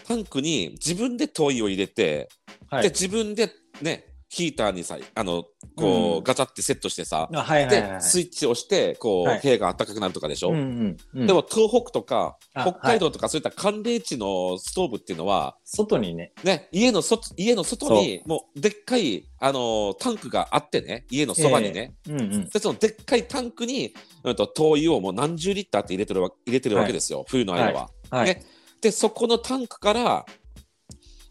[0.07, 2.29] タンクに自分で灯油を入れて、
[2.69, 2.83] はい。
[2.83, 5.43] で自分でねヒーターにさあの
[5.75, 8.01] こう、うんガチャってセットしてさ、あはいはいではいはい。
[8.01, 16.31] スイッチを押してこう、はい部屋が暖かくなるとかでしょ、うんうんうんでも東北とかあ北海道とかそういった寒冷地のストーブっていうのは、外にね。
[16.43, 22.49] ね、家の外家の外にもうでっかい、あのータンクがあってね家のそばにね、うんうん。
[22.49, 27.89] でそのでっかいタンクに、うん、と灯油をもう何十リッターって入れてるわ入れてるわけですよ、冬の間は。
[28.11, 28.25] はい。
[28.27, 28.45] ね
[28.81, 30.25] でそこのタンクから、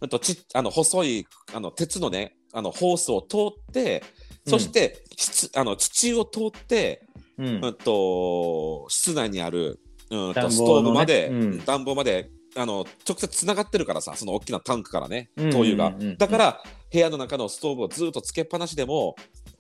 [0.00, 4.02] うん、とちあの細いあの鉄のねあのホースを通って
[4.48, 7.02] そして、室あの地中を通って、
[7.38, 7.64] うん。
[7.64, 9.78] うん、と室内にある、
[10.10, 10.50] うん、とね。
[10.50, 11.64] ストーブまで、うん。
[11.64, 15.50] 暖房まであの直接つながってるからさその大きなタンクからねうん。
[15.50, 19.16] 灯油が、だから部屋の中のストーブをずっとつけっぱなしでも、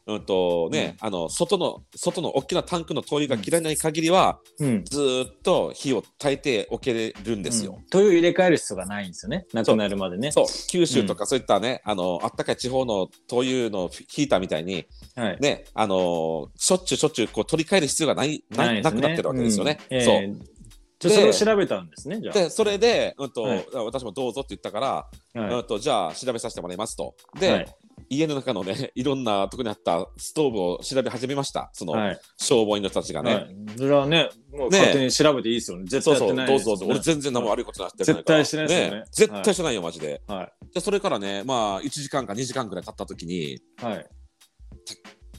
[0.06, 4.84] うんとねあの外の外の大きなタンクの灯油が切らない限りは、うん。
[4.84, 7.76] ずーっと火を焚いておけるんですよ。
[7.78, 7.84] うん。
[7.90, 9.46] 灯油入れ替える必要がないんですよね。
[9.52, 10.32] なくなるまでね。
[10.32, 15.38] そう九州とかそういったね、あのあったかい地方の灯油のヒーターみたいにはい。
[15.40, 19.78] ねあのしょっちゅうしょっちゅうこう取り替える必要がないななくなってるわけですよね。
[19.90, 20.57] うんそうえー
[20.98, 25.06] じゃあそれを調べたんですね、じゃでそれで、うんとはい私もどうぞって言ったから、
[25.36, 25.40] あ。
[25.40, 27.14] はいうんとじゃあ調べさせてもらいますと。
[27.38, 27.74] で、はい
[28.10, 32.20] 家の中のね いろんなとこにあったストーブを調べ始めましたその、はい。
[32.38, 33.34] 消防員の人たちがね。
[33.34, 33.56] はい。
[33.76, 35.84] それはね、もうね勝手に調べていいですよね。
[35.86, 36.94] 絶そうそう、対やってないどうぞどうぞ。
[36.94, 40.22] ですよね俺全然何も悪いことなってない絶対してないですよね絶対してないよ、マジで。
[40.26, 43.60] はで、それからね、まあ、1時間か2時間くらい経った時に、い。
[43.76, 44.06] はい。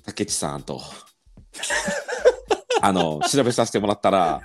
[0.06, 0.80] 竹内さんと、
[2.82, 4.42] あの、調べさせてもらったら。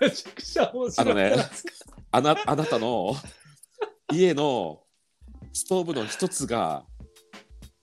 [0.96, 1.36] あのね
[2.10, 3.16] あなあなたの
[4.12, 4.82] 家の
[5.52, 6.84] ストーブの一つが、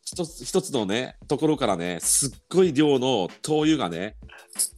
[0.06, 4.18] 一つ一つのねところからねすっごい量の灯油がね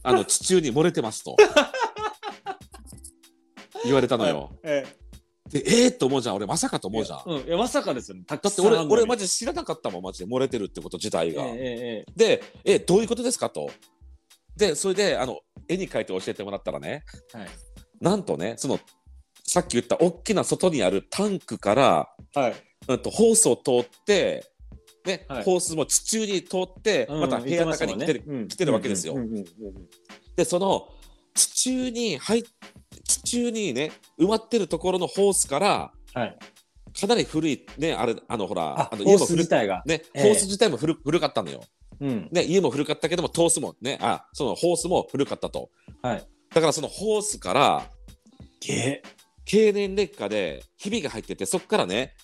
[0.02, 1.36] あの 地中に漏れてますと
[3.84, 4.50] 言われたのよ。
[4.62, 4.84] え
[5.50, 7.22] でえー、と思うじゃん俺まさかと思うじゃん。
[7.26, 8.24] うん、いやまさかですよね。
[8.26, 11.44] だだって俺俺マジで知らなかったもんマジで漏れてるってこと自体が。
[11.44, 13.70] えええでえどういうことですかと。
[14.56, 17.48] でそれであの絵に描いて教えてもらったらねえはい。
[18.00, 18.78] なんとねその
[19.46, 22.54] さっき言った大きな外にあるタンクから、はい。
[22.88, 24.44] うん、とホースを通って、
[25.06, 29.16] ねはいホースも地中に通って、また部屋の中に来てる、来てるわけですよ。
[30.36, 30.88] でその
[31.34, 32.42] 地中に入っ
[33.04, 36.38] 地中にね埋まってるところのホースからはい。
[36.98, 39.82] かなり古いねあれあのほらあ、あのホース古自体が。
[39.84, 41.62] ね、ええホース自体も古古かったのよ。
[42.00, 42.28] うん。
[42.32, 45.70] ね、家も古かったけども、トースもね、あ、そのホースも古かったと。
[46.02, 46.24] はい。
[46.54, 47.90] だからそのホースから
[48.60, 49.02] げ
[49.44, 52.14] 経年劣化でひびが入ってて、そこからね、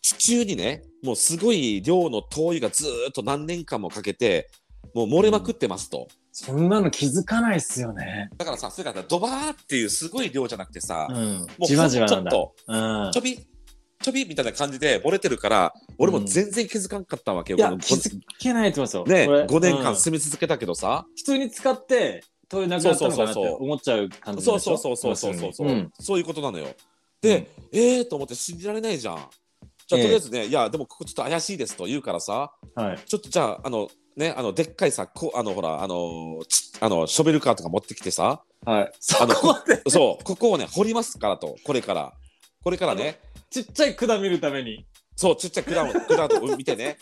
[0.00, 4.48] 地中にね、もうすごい量の灯油がずーっと何年間もかけて、
[4.94, 6.08] もう漏れまくってますと。
[6.32, 8.30] そんなの気づかないっすよね。
[8.36, 11.16] だからさ、それからドバーっていうすごい量じゃなくてさ、うん。
[11.40, 12.30] もうじわじわなんだ。
[12.30, 13.38] ちょっと、うんちょび、
[14.02, 17.58] ちょびみたいな感じで漏れてるから、俺も全然気づかんかったわけよ。
[17.58, 19.04] いや気づけないと思いますよ。
[19.04, 26.66] ね、5年間住み続けたけどさ、普通に使って灯油なくなったのかなって思っちゃう感じそうでしょそうそうそうそうそう、そういうことなのよ。
[27.20, 29.16] で、えーと思って信じられないじゃん。
[29.86, 32.98] じゃあ、とりあえずね、いや、でもここちょっと怪しいですと言うからさ、はい。
[33.06, 36.40] ちょっとじゃあ、あの、ね、あの、でっかいさ、こあの、ほら、あの、
[36.80, 38.92] あの、ショベルカーとか持ってきてさ、はい。
[39.20, 39.34] あの
[39.88, 42.12] そう、ここをね、掘りますからと、これから。
[42.62, 43.18] これからね、
[43.50, 44.86] ちっちゃい管見るために。
[45.16, 46.96] そう、ちっちゃい管を、管を見てね、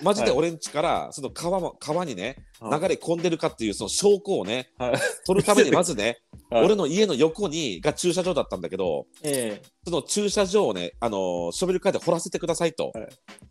[0.00, 4.94] おマジで俺んちから、その川も、川にね、流れ込んでるかっていう、その証拠をね、はい。
[5.26, 6.64] 取るために、 まずね、はい。
[6.64, 9.68] 俺の家の横に、が駐車場だったんだけど、ええ。
[9.84, 12.92] その駐車場をね、あのーショベルカーで掘らせてくださいと。
[12.94, 13.08] はい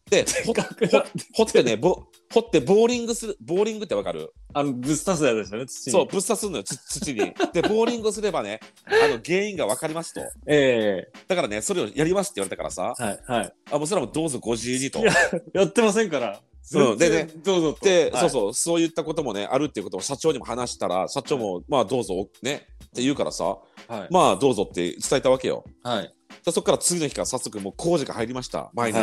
[0.10, 0.24] で、
[1.34, 4.32] 掘ってね、ぼ掘ってボーリングする、ボーリングってわかる？
[4.54, 5.92] あの、ぶっ刺すやつですよね、土に。
[5.92, 7.20] そう、ぶっ刺すのよ、つ 土に。
[7.54, 10.22] で、ボーリングすればね、あの原因がわかりますと。
[10.48, 13.40] えだからね、それをやりますって言われたからさえ、はい。
[13.40, 13.54] はい。
[13.72, 15.04] あ、もうそれはもうどうぞご自由にとい。
[15.06, 15.14] や
[15.54, 16.40] やってませんから。
[16.74, 17.86] うんでねどうぞと。
[17.86, 23.44] で、はいそうそう、そういったこともね、あるっていうことを社長にも話したら、社長も、まあどうぞ、ね、って言うからさ、
[23.88, 24.08] はい。
[24.10, 25.64] まあどうぞって伝えたわけよ。
[25.84, 26.12] はい。
[26.44, 29.00] でそこから次の日から早速もう工事が入りました毎日、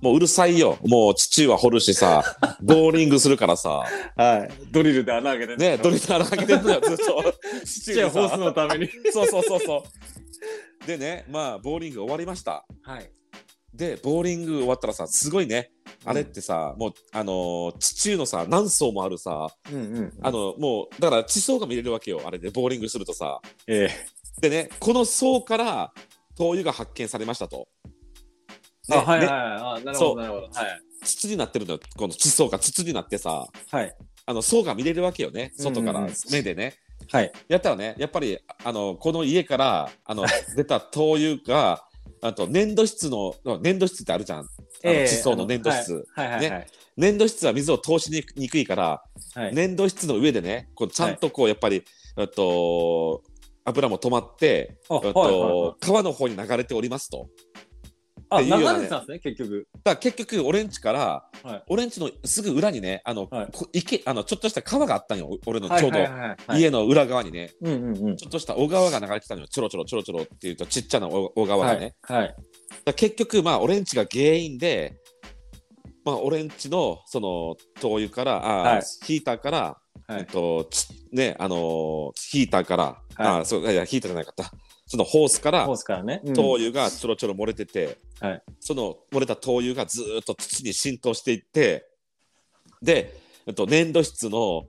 [0.00, 0.78] もううるさいよ。
[0.82, 2.24] もう父は掘るしさ。
[2.62, 3.84] ボーリングするからさ。
[4.16, 4.50] はい。
[4.70, 6.80] ドリルで穴開けてねドリル穴開けてんのよ。
[6.84, 7.34] ずっと。
[7.64, 8.88] ちっちゃいホースのために。
[9.12, 9.84] そうそうそうそ
[10.84, 10.86] う。
[10.86, 12.64] でねまあボーリング終わりました。
[12.82, 13.10] はい。
[13.74, 15.70] でボーリング終わったらさすごいね。
[16.04, 20.12] あれってさ、もうあのー地中のさ何層もあるさうんうん。
[20.22, 22.22] あのもうだから地層が見れるわけよ。
[22.24, 23.40] あれでボーリングするとさ。
[23.66, 23.90] え。
[24.40, 25.92] でねこの層から
[26.36, 27.68] 灯油が発見されましたと。
[28.96, 29.36] はいはいねはい。
[29.36, 30.48] あ、なるほど、なるほど。
[30.52, 30.80] はい。
[31.02, 33.94] 筒になってるのよこの地層が筒になってさはい。
[34.26, 36.74] あの層が見れるわけよね外から目でね、
[37.10, 37.32] はい。
[37.48, 40.24] やったらねやっぱりあのこの家からあの
[40.56, 41.84] 出た灯油が
[42.22, 44.48] あと粘土質の粘土質ってあるじゃん
[44.82, 46.66] 地層の粘土質、はいはいはい。
[46.96, 49.02] 粘土質は水を通しににくいから、
[49.34, 49.54] はい。
[49.54, 51.82] 粘土質の上でねこうちゃんとこうやっぱり、
[52.18, 53.22] えっと
[53.64, 55.74] 油も止まって、あ、はいとはいはい。
[55.80, 57.28] 川の方に流れておりますと。
[58.30, 58.78] あ、流っていうようなね。
[58.78, 59.68] れてたんですね、結局。
[59.84, 61.62] だ結局俺んちから、はい。
[61.68, 63.48] 俺んちのすぐ裏にねあの、はい。
[63.52, 65.98] こ池あのちょっとした川があったんよ俺のはいちょうど。
[66.56, 67.50] 家の裏側にね。
[67.60, 68.16] うんうんうん。
[68.16, 69.48] ちょっとした小川が流れてたのよ。
[69.48, 72.18] ちょろちょろちょろちょろっていうとちっちゃな小小川がね、はい。
[72.18, 72.36] はい。
[72.84, 74.96] だ結局まあ俺んちが原因で
[76.04, 78.82] まあ俺んちのその灯油からあー、はい。
[79.04, 80.20] ヒーターから、はい。
[80.20, 82.96] えっとちねあのーヒーターから、はい。
[83.16, 84.52] あーそういやヒーターじゃなかった
[84.90, 86.20] そのホースからホースからね。
[86.24, 86.34] うん。
[86.34, 88.42] 灯油がちょろちょろ漏れてて、はい。
[88.58, 91.86] その漏れた灯油がずーっと土に浸透していって
[92.82, 94.64] で、えっと、粘土質の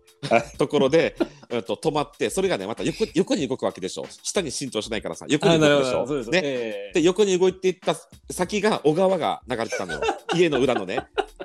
[0.60, 1.16] ところで、
[1.50, 4.06] えっと、止まってそれがねまた横横に動くわけでしょ。
[4.22, 6.06] 下に浸透しないからさ横に動くでしょ。
[6.06, 6.30] です。
[6.30, 6.42] ね。
[6.44, 7.00] ええ。
[7.00, 7.96] で横に動いていった
[8.32, 10.02] 先が小川が流れてたのよ。
[10.38, 11.00] 家の裏のね。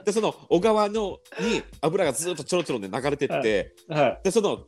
[0.04, 4.20] でその小川のに油がずーっとちょろちょろね流れてって、はい。
[4.22, 4.66] でその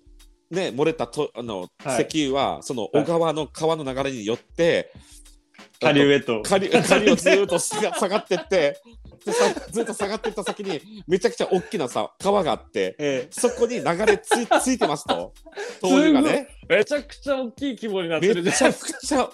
[0.50, 2.06] ね漏れたとあの、はい。
[2.08, 4.92] 石油はその小川の川の流れによって、
[5.80, 6.42] 下流へと。
[6.42, 8.80] 下流下流をずーっと 下がってって
[9.70, 15.32] ずっと下がってった先にめちゃくちゃ大きなさ川があってえそこに流れつい ついてますと。
[15.80, 16.48] 灯油がね。
[16.68, 16.76] え。
[16.78, 19.30] めちゃくちゃ大きい規模になってめるじゃちゃくちゃ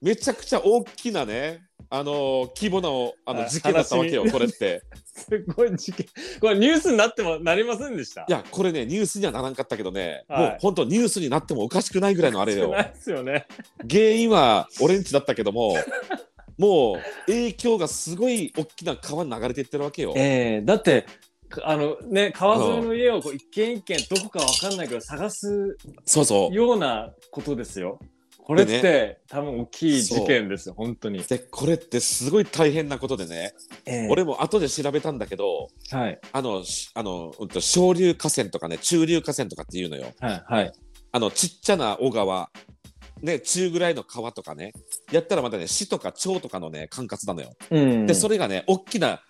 [0.00, 6.06] めちゃくちゃ大きなねあのー規模のあのはい事件だったわけよこれって すごい事件。
[6.40, 8.22] これニュースになってもなりませんでした？
[8.22, 13.46] いやこれねニュースにはならんかったけどね、はいもう本当ニュースになってもおかしくないぐらいのあれよですよね。
[13.90, 15.76] 原因は俺んちだったけども
[16.58, 20.12] もう影響がすごい大きな川に流れていってるわけよ。
[20.16, 21.06] ええだって
[21.48, 26.54] かあのね川沿いの家をこう一軒一軒どこかわかんないけど探すそうそう。
[26.54, 27.98] ようなことですよ。
[28.44, 31.22] これって、で多分大きい事件ですよ本当に。
[31.22, 33.54] でこれってすごい大変なことでね、
[33.86, 40.12] ええ俺も後で調べたんだけどはいあのしあの、うんと、小流河川とかね中流河川とかっていうのよ。
[40.20, 40.72] はいはい。
[41.12, 42.50] あのちっちゃな小川
[43.22, 44.72] ね中ぐらいの川とかね
[45.12, 47.50] やったらまたね市とか町とかのね管轄なのよ。
[47.70, 49.20] うんでそれがね大きな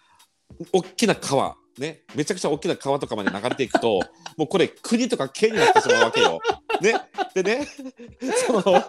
[0.73, 4.01] 大きな川ねめちゃくちゃ大きな川とかまで流れていくと
[4.37, 6.41] もうこれ国とか県になってしまうわけよ。
[6.81, 6.95] ね
[7.35, 7.67] でね
[8.47, 8.63] その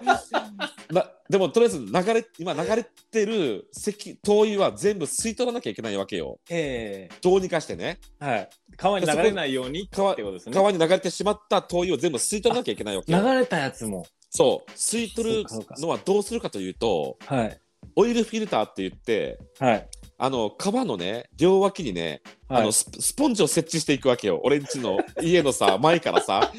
[0.91, 6.39] なでもとりあえず流れ今流れてる石灯油は全部吸い取らなきゃいけないわけよ。
[6.49, 8.49] えどうにかしてねえはい。
[8.77, 9.89] 川に流れないようにね。
[9.91, 13.21] 川に流れてしまった灯油を全部吸い取らなきゃいけないわけよ。
[13.21, 14.05] 流れたやつも。
[14.31, 15.45] そう吸い取る
[15.79, 17.59] のはどうするかというとはい
[17.95, 19.87] オイルフィルターって言ってはい
[20.23, 24.39] あの川のね両脇にねはいあのススポンジを設置していくわけよ。
[24.43, 26.51] 俺んちの家のさ、 前からさ、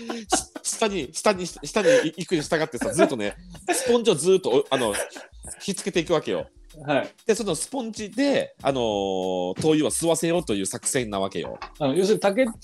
[0.63, 3.37] し下に、下に、下に行くに従ってさ、ずっとね、
[3.73, 4.95] スポンジをずっとおあの、
[5.61, 6.47] ひっつけていくわけよ。
[6.85, 7.11] はい。
[7.27, 11.61] で、そのスポンジで、あのー灯油を吸わせようという作戦なわけよ。
[11.79, 12.55] あの要するに竹の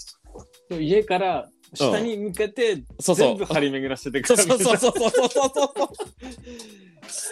[0.81, 5.85] 家から下に向けてそうそう全部張り巡らせていくそうそうそうそうそうそうそ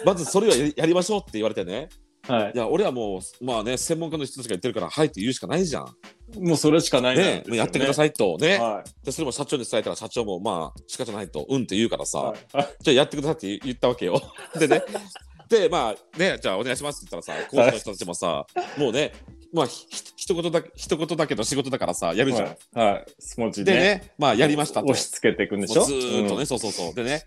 [0.03, 0.05] う。
[0.05, 1.89] まずそれをやりましょうって言われてね。
[2.27, 5.95] はいいや、俺はもう、まあね、専門家の人たちが言ってるから、はいって言うしかないじゃん。
[6.39, 8.37] もうそれしかないね、もうやってくださいと。
[8.39, 8.57] ね。
[8.59, 12.19] はで、それも社長に伝えたら、社長も、まあ、仕方ないと、うんって言うからさ。
[12.19, 14.21] いはいはい じゃあやってくださいって言ったわけよ。
[14.59, 14.81] でね。
[15.49, 18.45] で、まあね、じゃあお願いしますって言ったらさ、講師の人たちもさ、
[18.77, 19.13] もうね、
[19.53, 22.43] まあ、ひひ一言だけ、一言だけど仕事だからさ、やるじゃん。
[22.73, 24.87] はいはいスポンジでねね、まあやりましたと。
[24.87, 25.83] 押し付けていくんでしょ？
[25.85, 26.93] ずーっとね、うんそうそうそう。
[26.93, 27.23] でね。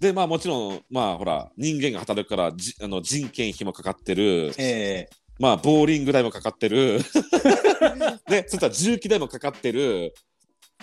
[0.00, 5.08] で、まあもちろん、まあほら、人間が働くからじあの人件費もかかってる、え
[5.38, 7.00] まあボーリング代もかかってる、
[8.28, 10.14] ね、そしたら重機代もかかってる、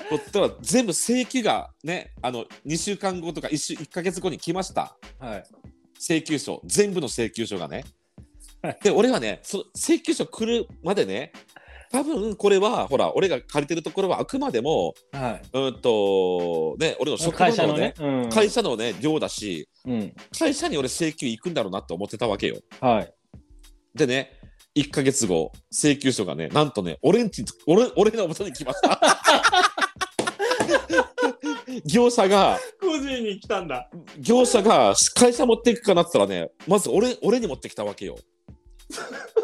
[0.09, 4.95] こったら全部請求がね、あの、2週間後とか1週、1ヶ月後に来ました。
[5.21, 5.43] えはい。
[5.99, 6.61] 請求書。
[6.65, 7.83] 全部の請求書がね。
[8.61, 8.77] はい。
[8.81, 11.31] で俺はねそ請求書来るまでね
[11.91, 17.93] 多分これはほら俺が借りてるところはあくまでもはいうんとね俺の職場会社ののね
[18.31, 22.57] 会社のね量だしうん会社に俺請求行くんだろうなって思ってたわけよ。
[22.81, 23.13] はい
[23.95, 24.31] でね
[24.75, 28.99] 1ヶ月後請求書がねなんとね俺んち俺俺の元に来ました。
[31.85, 38.17] 業者が個人に来たんだ業者が会社持っていくかなって言ったらねまず俺俺に持ってきたわけよ。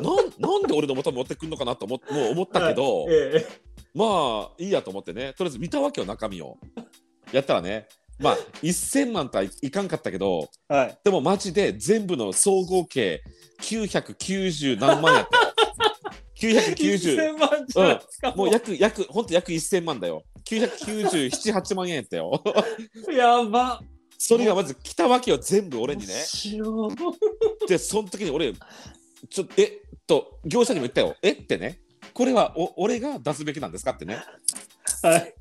[0.01, 3.45] なんなんで俺の元に持ってくんのかなと思もう思ったけど、え
[3.93, 6.57] まあいいやと思ってねとりあえず見たわけよ中身を。
[7.31, 7.87] やったらね
[8.19, 13.23] まあ1000万とはいいかんかったけどえはいでもマジで全部の総合計
[13.61, 15.43] 990何万やったよ。
[16.39, 20.23] 990 1000万じゃないですかもう約約ほんと約1000万だよ。
[20.45, 22.43] 997、8万円やったよ。
[23.15, 23.81] やば
[24.17, 26.13] それがまず来たわけよ全部俺にね。
[26.13, 26.89] 白
[27.67, 28.53] でその時に俺
[29.29, 29.69] ちょっとえっ
[30.07, 31.15] と業者にも言ったよ。
[31.21, 31.79] えってね。
[32.13, 34.17] これはお俺が出すべきなんですかってね。
[35.01, 35.33] はい。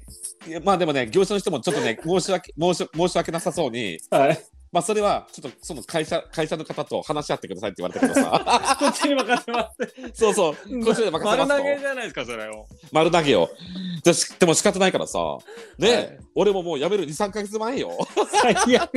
[0.49, 8.77] いやまあでもね業者の人もちょっとね申し訳申し申し訳なさそうにはいまあそれはちょっとその会社会社の方と話し合ってくださいって言われたけどさ。
[8.81, 10.13] こっちに任せます。
[10.15, 10.55] そうそう。
[10.83, 12.67] こっちで任せ丸投げじゃないですかそれを。
[12.91, 13.51] 丸投げよ。
[14.03, 15.19] でしでも仕方ないからさ。
[15.77, 16.19] ね、はい。
[16.35, 17.07] 俺ももう辞める。
[17.07, 17.91] 23か月前よ。
[18.33, 18.95] 最悪。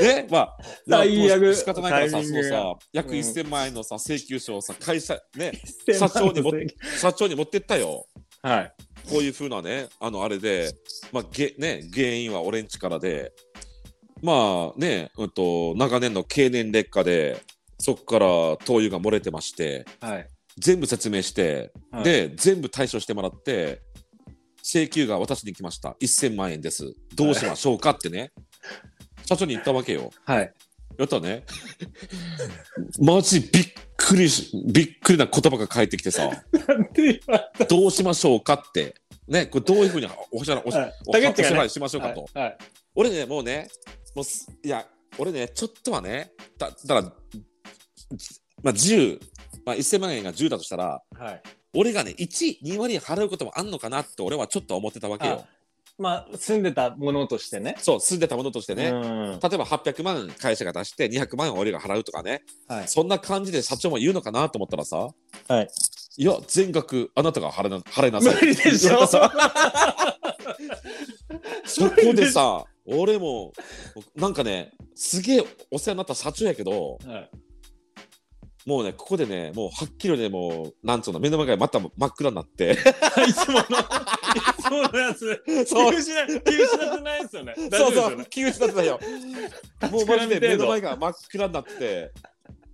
[0.00, 0.56] ねまあ
[0.88, 1.54] 最悪。
[1.54, 2.58] 仕方ないからさそのタイミングが。
[2.58, 3.18] さ約うん。
[3.18, 5.52] 1000万円のさ請求書をさ会社ね
[5.88, 6.52] 1000社長にも
[7.00, 8.06] 社長に持ってったよ。
[8.40, 8.72] はい。
[9.08, 10.72] こういう風なね、あのあれで、
[11.10, 13.32] まあげね、原因は俺んちからで、
[14.22, 17.42] まあね、うんと、長年の経年劣化で、
[17.78, 18.26] そこから
[18.64, 20.28] 灯油が漏れてまして、はい。
[20.58, 22.04] 全部説明して、はい。
[22.04, 23.82] で、全部対処してもらって、
[24.62, 25.96] 請求が私に来ました。
[26.00, 26.94] 1000万円です。
[27.16, 28.32] どうしましょうかってね、
[29.26, 30.10] 社長に言ったわけよ。
[30.24, 30.52] はい。
[30.98, 31.44] やったらね、
[33.00, 36.30] マジびっくりし、びっくりな言葉が返ってきてさ、
[37.68, 38.94] どうしましょうかって、
[39.26, 41.70] ね、これどういうふうにお支払い、お支払い。
[41.70, 42.28] しましょうかと。
[42.34, 42.44] はい。
[42.44, 42.58] はい
[42.94, 43.68] 俺ね、もうね、
[44.14, 44.86] もうすいや、
[45.18, 47.12] 俺ね、ちょっとはね、だだから、
[48.62, 49.20] まあ、10、
[49.64, 51.42] まあ、1000万円が10だとしたら、はい。
[51.74, 55.46] 俺がね、1、2割払うこともあんのかなって俺はちょっと思ってたわけよ。
[55.98, 57.76] まあ住んでたものとしてね。
[57.78, 58.90] そう、住んでたものとしてね。
[58.90, 59.38] うん。
[59.40, 62.88] 例えば800万会社が出して200万円俺が払うとかね、はい。
[62.88, 65.08] そんな感じで社長も言うのかなと思ったらさ、
[65.48, 65.68] はい。
[66.16, 68.34] いや、全額あなたが払いな払いなさい。
[68.34, 69.06] 無理でしょ。
[71.64, 73.52] そこでさ、俺も
[74.16, 77.30] なんかね、すげえお世話になった社長やけど、はい。
[78.64, 82.72] もうねここでねもうはっきりねもうなんつうの目の前がまた真っ暗になって。
[83.28, 83.64] いつもの、い
[84.62, 85.42] つものやつ。
[85.66, 85.92] そう。
[85.92, 87.54] 気失ってないですよね。
[87.70, 87.94] 大そう。
[87.94, 89.00] そう気失ってたよ。
[89.90, 92.12] もうマジで目の前が真っ暗になって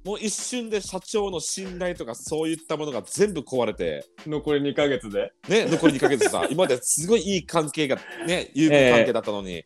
[0.05, 4.05] もう一瞬で社長の信頼とかそういったものが全部壊れて。
[4.27, 5.33] 残り2ヶ月で。
[5.49, 6.47] ね残り2ヶ月さ。
[6.51, 9.65] 今まですごいいい関係がね友好関係だったのに、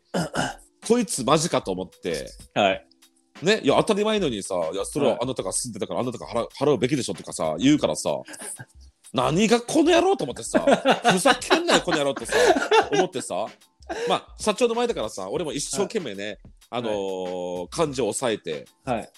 [0.86, 2.30] こいつマジかと思って。
[2.54, 2.86] はい。
[3.42, 5.20] ねいや当たり前のにさいやそれははい。
[5.22, 8.10] あなたが住んでたからあなたが払う払うべきでしょとかさ言うからさ
[9.12, 10.60] 何がこの野郎と思ってさ
[11.10, 12.34] ふざけんなよこの野郎ってさ
[12.92, 13.46] 思ってさ。
[14.08, 16.38] まあ社長の前だからさ俺も一生懸命ね、
[16.70, 18.64] あのー感情を抑えて。
[18.84, 19.10] はい。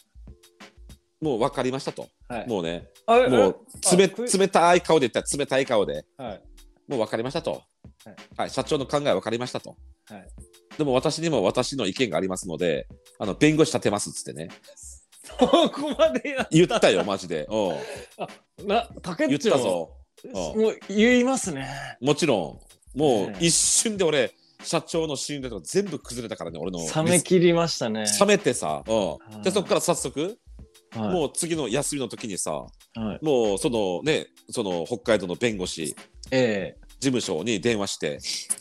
[1.24, 2.48] もう分かりましたと、はい。
[2.48, 6.04] もうねもうつめあく冷たい顔で言ったら冷たい顔で。
[6.18, 6.42] はい。
[6.86, 7.62] もう分かりましたと、はい。
[8.36, 9.70] はい、社長の考え分かりましたと、
[10.10, 10.28] はい。
[10.76, 12.86] でも私にも私の意見がありますので
[13.18, 14.50] あの弁護士立てますっつってね。
[15.22, 17.48] そこまでや言ったよマジで。
[17.50, 18.62] う。
[18.62, 19.96] んな、竹言っ内たぞ。
[20.32, 20.78] もう。
[20.88, 21.66] 言いますね。
[22.02, 22.60] もちろ
[22.94, 22.98] ん。
[22.98, 24.32] もうね一瞬で俺
[24.62, 26.80] 社長の信頼とか全部崩れたからね俺の。
[26.80, 28.04] 冷め切りましたね。
[28.20, 29.36] 冷めてさ、う。
[29.38, 30.38] ん、でいそこから早速、
[30.94, 33.24] はい、もう次の休みの時にさはい。
[33.24, 35.94] もうそのねその北海道の弁護士
[36.30, 38.18] え事務所に電話して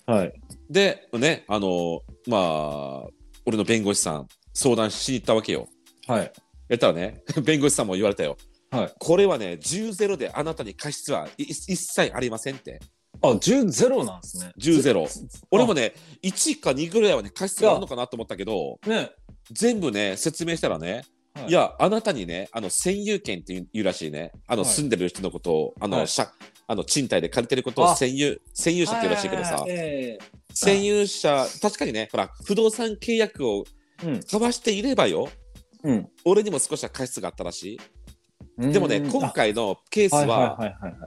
[0.07, 0.33] えはい。
[0.69, 3.07] でねあのまあ
[3.45, 5.67] 俺の弁護士さん相談しに行ったわけよ
[6.07, 6.31] はい。
[6.69, 8.37] やったらね 弁護士さんも言われたよ
[8.71, 8.93] はい。
[8.99, 12.79] これはね10ゼロであなたに過失はい一切ありませんって
[13.21, 14.51] あ、10ゼロなんですね。
[14.59, 15.07] 10ゼロ
[15.49, 15.93] 俺もね
[16.23, 19.11] 1か2ぐらいはね過失があるのかなと思ったけどね。
[19.51, 21.03] 全部ね説明したらね、
[21.35, 21.47] はい。
[21.47, 24.31] い、やあなたにねあの占有権っていうらしいね。
[24.47, 24.71] あの、はい。
[24.71, 26.07] 住んでる人のことをあの、はい。
[26.07, 26.31] しゃ
[26.67, 27.95] あの賃貸で借りてることをあ。
[27.95, 30.17] 占有占有者っていうらしいけどさ、え
[30.53, 33.65] 占有者確かにねほら不動産契約を。
[34.03, 35.29] 交わしていればよ。
[35.83, 36.09] うん。
[36.25, 37.75] 俺にも少しは過失があったらし
[38.57, 38.71] い。
[38.71, 40.59] でもねうん今回のケースは,、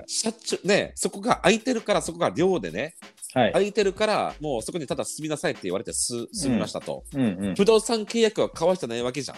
[0.07, 2.95] 社長ねそこが空いてるからそこが寮でね
[3.35, 3.45] はい。
[3.45, 3.53] はい。
[3.53, 7.55] 空いてるからもうそこにただ住みなさいって言われてす住みましたと、うんうん。
[7.55, 9.37] 不動産契約は交わしてないわけじゃん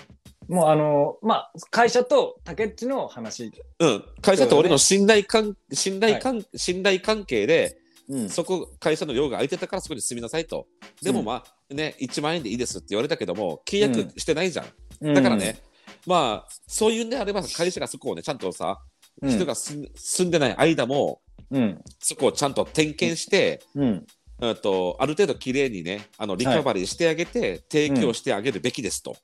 [0.48, 3.53] もうあのまあ会社と竹内の話。
[3.79, 7.77] うん、会社と俺の信頼関信頼関、信頼関係で、
[8.09, 10.66] うんそこ会社の寮が空いてたからそこに住みなさいと。
[11.03, 14.66] でもうんまあね、1万円でいいですって言われたけども、契約してないじゃん。
[15.03, 15.59] うんだからね、
[16.07, 18.81] まあそういうんであれば会社がそこをね、ちゃんとさ、
[19.20, 19.90] うん人が住
[20.24, 21.20] んでない間も、
[21.51, 24.07] うんそこをちゃんと点検して、うん
[24.41, 29.17] うんとある程度きれいにね、あのリカバリーしてあげて、提供してあげるべきですと。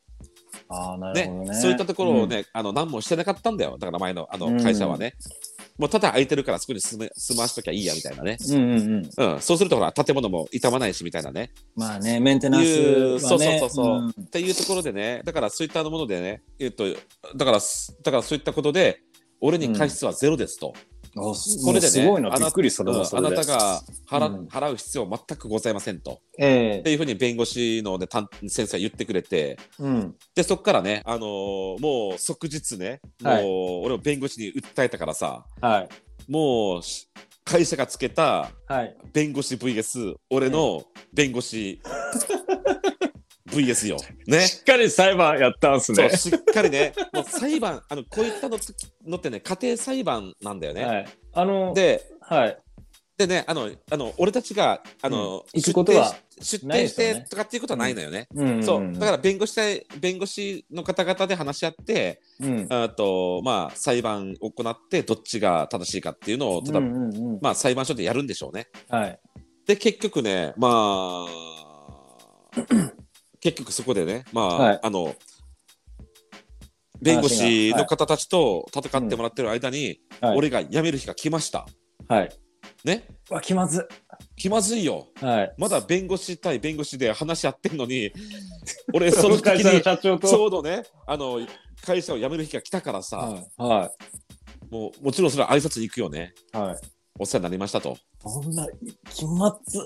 [0.68, 1.60] ああなるねほどね。
[1.60, 3.76] そういったところをね、あの何もしてなかったんだよ。
[3.78, 5.14] だから前のあの会社はね。
[5.76, 8.38] もうただ空いてるからそこに住め住ましときゃいいやみたいなね。
[8.48, 8.56] うん。
[8.56, 9.34] うんうんうん。
[9.34, 11.50] うん、そうするとほら建物も傷まないしみたいなね。
[11.74, 13.20] まあねメンテナンスいうはね。
[13.20, 16.84] そうそうそうそう、んっていうところでねだからそういったものでねえっと
[17.36, 19.00] だからすだからそういったことで
[19.40, 20.74] 俺に過失はゼロですと、
[21.16, 22.30] あこれでねすごいな。
[22.30, 23.30] びっくりそれそれで。
[23.36, 24.46] なたが払,、うん。
[24.46, 26.12] 払う必要は全くございませんと。
[26.12, 26.76] っえ。
[26.80, 29.58] えていうふうに弁護士の、ね、担先生は言ってくれて。
[29.78, 30.14] うん。
[30.34, 33.44] でそこからね、あのーもう即日ねもう、はい
[33.84, 35.88] 俺を弁護士に訴えたからさはい。
[36.30, 37.08] もうし
[37.44, 38.96] 会社がつけたはい。
[39.12, 41.80] 弁護士 VS 俺の弁護士
[43.54, 43.96] VS よ。
[44.26, 44.40] ね。
[44.46, 46.10] しっかり裁判やったんすね。
[46.10, 48.58] しっかりね、もう裁判、あのこういったの
[49.06, 50.84] のってね、家庭裁判なんだよね。
[50.84, 51.06] はい。
[51.32, 52.58] あので、はい。
[53.16, 58.26] でね、あの、あの俺たちが、あの、うん行くことは出廷してとかっていうことはないのよね。
[58.34, 62.66] うんそう、だから弁護士対弁護士の方々で話し合って、うん。
[62.70, 68.66] あと、まあ、裁判を行って、どっちが正しいかっていうのを、ただ、うんうんうんまあ、裁判所でやるんでしょうね。
[68.88, 69.20] はい。
[69.64, 71.26] で、結局ね、まあ、
[73.44, 75.14] 結局そこでね、まあ、はいあの、
[77.02, 80.38] 弁護士の方たちと戦ってもらってる間に、はい。
[80.38, 81.66] 俺が辞める日が来ました。
[82.08, 82.30] はい。
[82.84, 83.06] ね？
[83.28, 83.86] わ、気まず。
[84.36, 85.08] 気まずいよ。
[85.20, 85.54] はい。
[85.58, 88.10] まだ弁護士対弁護士で話し合ってんのに、
[88.94, 90.26] 俺、その時会社のに社長と。
[90.26, 91.46] ちょうどね、あの、
[91.84, 93.42] 会社を辞める日が来たからさ、はい。
[93.58, 93.92] は
[94.70, 96.32] もう、もちろんそれは挨拶に行くよね。
[96.54, 96.56] い。
[96.56, 96.76] はい。
[97.18, 97.98] お世話になりましたと。
[98.22, 98.66] そんな、
[99.10, 99.78] 気まず。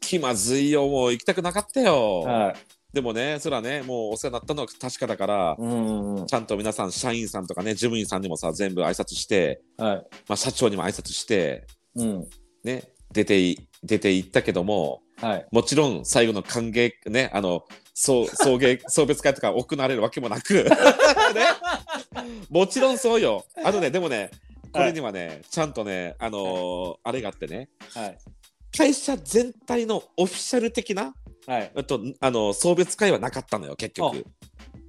[0.00, 2.22] 気まずいよ、もう行きたくなかったよ。
[2.22, 2.73] はい。
[2.94, 6.26] でもね、それはね、もうお世話になったのは確かだから、うんうん。
[6.26, 9.96] ちゃんと皆さん、社員さんとかね、事務員さんにもさ、全部挨拶して、はい。
[10.28, 11.66] まあ、社長にも挨拶して、
[11.96, 12.28] うん。
[12.62, 15.46] ね、出てい、出て行ったけども、はい。
[15.50, 17.64] もちろん最後の歓迎、ね、あの、
[17.94, 20.70] そう送迎、 送別会とか行われるわけもなく、 ね、
[22.48, 23.44] もちろんそうよ。
[23.64, 24.30] あのね、でもね、
[24.72, 28.18] これにはね、ちゃんとね、あのーあれがあってね、はい。
[28.76, 31.14] 会社全体のオフィシャル的な、
[31.46, 31.72] はい。
[31.74, 34.24] えっと、あの送別会はなかったのよ、結局。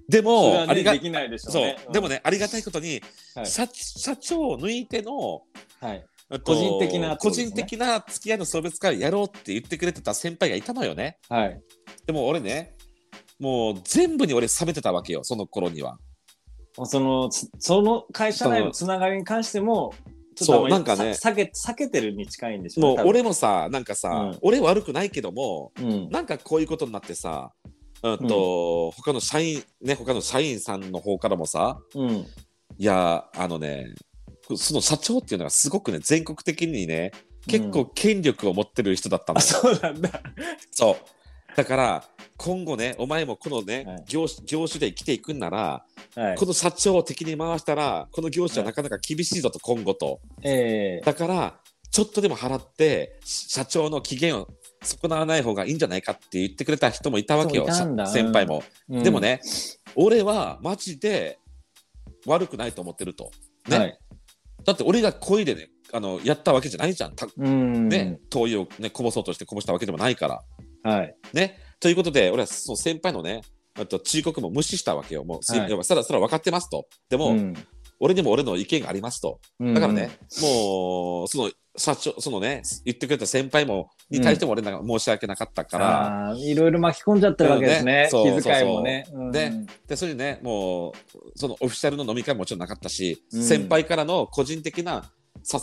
[0.07, 1.77] でも、ありができないでしょうそう、ね。
[1.91, 3.01] でもね、ありがたいことに、
[3.35, 5.41] はい社社長を抜いての、
[5.81, 6.05] はい。
[6.31, 11.17] えっと個人的なってこと個人的な付き合いの送別会やろうって言ってくれてた先輩がいたのよね。
[11.29, 11.61] はい。
[12.05, 12.75] でも俺ね、
[13.39, 15.97] もう全部に俺冷めてたわけよ、その頃には。
[16.83, 19.93] その、つその会社内のつながりに関しても、
[20.35, 26.09] そうなんかねさ避け、避けてるに近いんでしょもう俺もさ、なんかさ、うん俺悪くないけども、うん。
[26.09, 27.51] なんかこういうことになってさ、
[28.03, 32.09] うんと、他の社員、ね、他の社員さんの方からもさ、うん。
[32.09, 32.25] い
[32.77, 33.95] や、あのね、
[34.55, 37.11] その社長っていうのがすごくね、全国的にね、
[37.47, 39.47] 結構権力を持ってる人だったのあ、よ。
[39.47, 40.21] そうなんだ。
[40.71, 40.95] そう。
[41.55, 42.03] だから、
[42.37, 45.85] 今後ね、お前もこのね、はい業種業種で生きていくんなら、
[46.15, 46.45] はいこ。
[46.45, 50.19] の社長を敵に回したら、この業種はなかなか厳しいぞと、今後と。
[50.43, 51.59] ええだから、
[51.91, 54.47] ちょっとでも払って、社長の機嫌を
[54.83, 57.95] 損なわない方がいいんじゃないかって言ってくれた人もいたわけよ、先
[58.31, 58.63] 輩も。
[58.89, 59.41] うんでもね、
[59.95, 61.39] 俺はマジで
[62.25, 63.31] 悪くないと思ってると。
[63.69, 63.77] ね。
[63.77, 63.99] はい。
[64.65, 67.15] だって俺が恋でね、あの、やったわけじゃないじゃん。
[67.15, 67.87] たうん。
[67.87, 70.43] ね、灯油をね、こぼそうとしてこぼしたわけでもないから。
[70.89, 71.15] はい。
[71.33, 71.59] ね。
[71.79, 73.41] ということで、俺はその先輩のね、
[73.77, 75.23] あと忠告も無視したわけよ。
[75.23, 76.87] もう、すはいやっぱそれはそれは分かってますと。
[77.09, 77.53] でも、うん
[77.97, 79.39] 俺にも俺の意見がありますと。
[79.59, 80.09] うんだからね、
[80.41, 88.09] もう、その、社長、そのね、言ってくれた先輩も、に対しても俺なんか申し訳なかったから、あーいろいろ巻き込んじゃってるわけですね。
[88.11, 89.07] うんね気遣いもね。
[89.13, 89.51] うんで
[89.87, 90.93] で、それでね、もう、
[91.35, 95.09] そのオフィシャルの飲み会ももちろんなかったし、うん先輩からの個人的な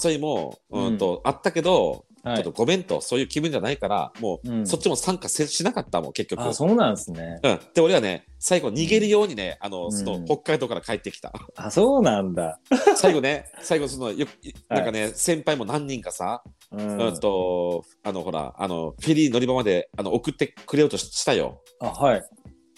[0.05, 6.43] 誘いも、うんうんと、あったけど、はいちょっとごめんと、そういう気分じゃないから、もう、うんそっちも参加せしなかったもん、結局。
[6.43, 7.41] あ、そうなんですね。
[7.43, 11.33] うん、で、俺はね、最後逃げるようにね、あの、うんその、北海道から帰ってきた。
[11.57, 12.61] あ、そうなんだ。
[12.97, 14.27] 最後ね、最後その、よ
[14.69, 21.61] なんかね、先輩も何人かさ、ううん、と、あの、ほら、あの、フェリー乗り場まで、あの、送ってくれようとしたよ。
[21.81, 22.23] あ、はい。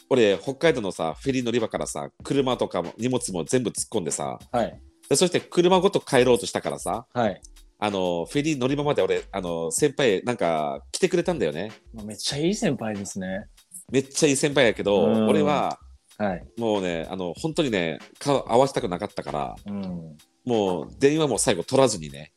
[0.09, 4.81] 俺、北海道のさ、フェリー乗り場からさ、車とかも荷物も全部突っ込んでさ、はい。
[5.09, 7.41] でそして車ごと帰ろうとしたからさ、はい。
[7.79, 11.73] あの、フェリー乗り場まで俺、あの、先輩、なんか、来てくれたんだよね。
[12.05, 13.47] めっちゃいい先輩ですね。
[13.91, 15.79] めっちゃいい先輩やけど、うん俺は、
[16.17, 16.45] はい。
[16.57, 20.17] もうね、あの、本当にね、顔合わせたくなかったから、うん。
[20.45, 22.33] もう、電話も最後取らずにね、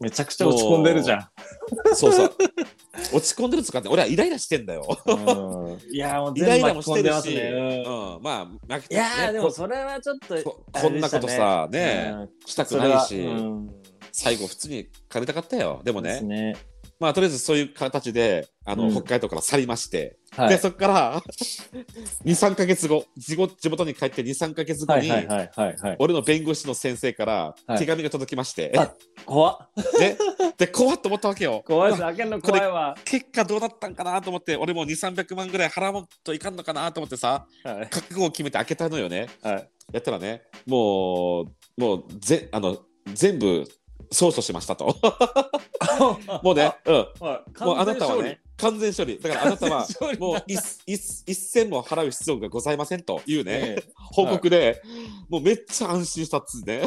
[0.00, 1.28] めちゃくちゃ落ち込んでるじゃん。
[1.94, 2.34] そうそう、
[3.12, 4.98] 落ち込んでるつかって、俺はイライラしてんだよ。
[5.06, 7.84] うんいやー、もうイライラもしてる巻き込んでますし、ね。
[7.86, 12.14] うん、まあ、負けいやー、ねでもそれはちょっと、ここんなことさ、ね、
[12.46, 13.79] したくないし、うん
[14.12, 15.80] 最後普通に帰りたかったよ。
[15.84, 16.56] でもね、ね。
[17.00, 20.58] まあとりあえずそういう形で、あの、うん北海道から去りまして、で、はい。
[20.58, 25.96] そっから、 2、3ヶ月後、地元地元に帰って2、3ヶ月後に、はいはいはいはいはい。
[25.98, 28.94] 俺の弁護士の先生からはい手紙が届きまして、あ
[29.24, 29.70] 怖っ。
[29.98, 30.18] で、
[30.58, 31.62] で、怖っと思ったわけよ。
[31.66, 32.02] 怖いです。
[32.02, 32.94] 開けるの怖いわ。
[33.02, 37.88] 結果どうなったんかなと思って、俺も2、300万ぐらい払わんといかんのかなと思ってさ、はい。
[37.88, 39.28] 覚悟を決めて開けたのよね。
[39.42, 39.70] はい。
[39.92, 42.76] やったらね、もう、もう、ぜ、あの、
[43.14, 43.66] 全部、
[44.10, 44.96] 操作しましたと。
[46.42, 46.94] もうね、うん。
[47.20, 49.18] はい、もうあなたはね、完全処理。
[49.18, 49.86] だからあなたは
[50.18, 54.82] もう一一一銭も払う必要がございませんというね、え報告で、
[55.28, 56.82] もうめっちゃ安心したっつうね。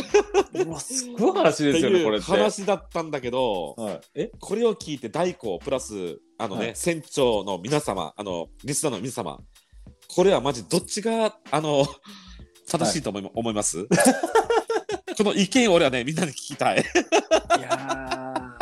[0.54, 2.26] えうわ、すごい話ですよね、これって。
[2.26, 4.32] 話だったんだけど、はい、え？
[4.40, 9.40] これを聞いて大工プラス、あのね、はい船長の皆様、あの、リスナーの皆様、
[10.16, 11.86] これはマジどっちが、あの、
[12.68, 13.88] 正しいと思い,、思います？
[15.18, 16.80] この意見を俺はね、みんなに聞きたい。
[16.80, 16.84] い
[17.62, 18.58] や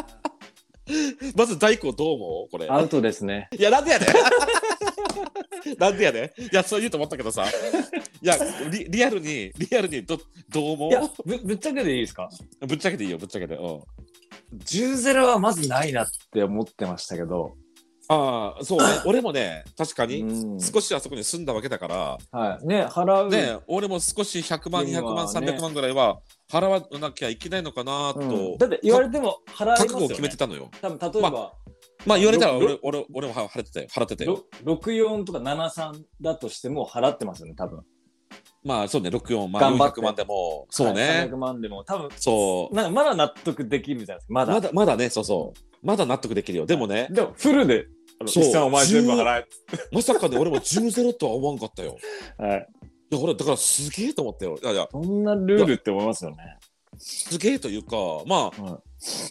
[1.36, 2.52] まず大工どう思う？
[2.52, 2.68] これ。
[2.68, 3.48] ー、アウトですね。
[3.58, 4.10] いや、なんでやねん
[5.80, 7.46] なんでやねんいや、そう言うと思ったけどさ。
[7.48, 8.38] いや、
[8.70, 10.18] リリアルに、リアルにど
[10.50, 12.30] どう思いやうぶ、ぶっちゃけでいいですか？
[12.68, 13.56] ぶっちゃけていいよ、ぶっちゃけて。
[13.56, 13.82] うん、
[14.58, 17.56] 10ゼロはまずないなって思ってましたけど。
[18.14, 18.86] ああ、そうね。
[19.06, 22.68] 俺もね、確かに、うん少しあそこに住んだわけだから、はい。
[22.68, 23.30] ね、払う。
[23.30, 26.20] ね、俺も少し100万、200万、今はね300万ぐらいは
[26.52, 28.24] 払わなきゃいけないのかなと、う
[28.56, 29.94] んだって言われても払いますよ、ね。
[29.94, 30.70] 覚悟を決めてたのよ。
[30.82, 31.54] 多分例えば、
[32.06, 33.88] まあ言われたらろ俺俺俺も払ってたよ。
[33.88, 34.44] 払ってたよ。
[34.64, 37.82] ろ64とか73だとしても払ってますよね、多分。
[38.64, 41.30] まあそうね、64万、頑張って400万でも、そうはいね。
[41.32, 42.76] 300万でも、多分そう。
[42.76, 44.54] なんかまだ納得できるじゃないですか、まだ。
[44.54, 45.72] まだ、まだね、そうそう。
[45.84, 46.66] まだ納得できるよ。
[46.66, 47.88] でもね、でも、フルで、
[48.66, 49.46] お前全部払え。
[49.92, 51.98] まさかね、俺も10ゼロとは思わんかったよ。
[52.38, 52.68] はい。
[53.12, 54.58] いや、俺、だからすげえと思ったよ。
[54.62, 56.38] いやいや、そんなルールって思いますよね。
[56.98, 57.96] すげえというか、
[58.26, 58.82] まあ、は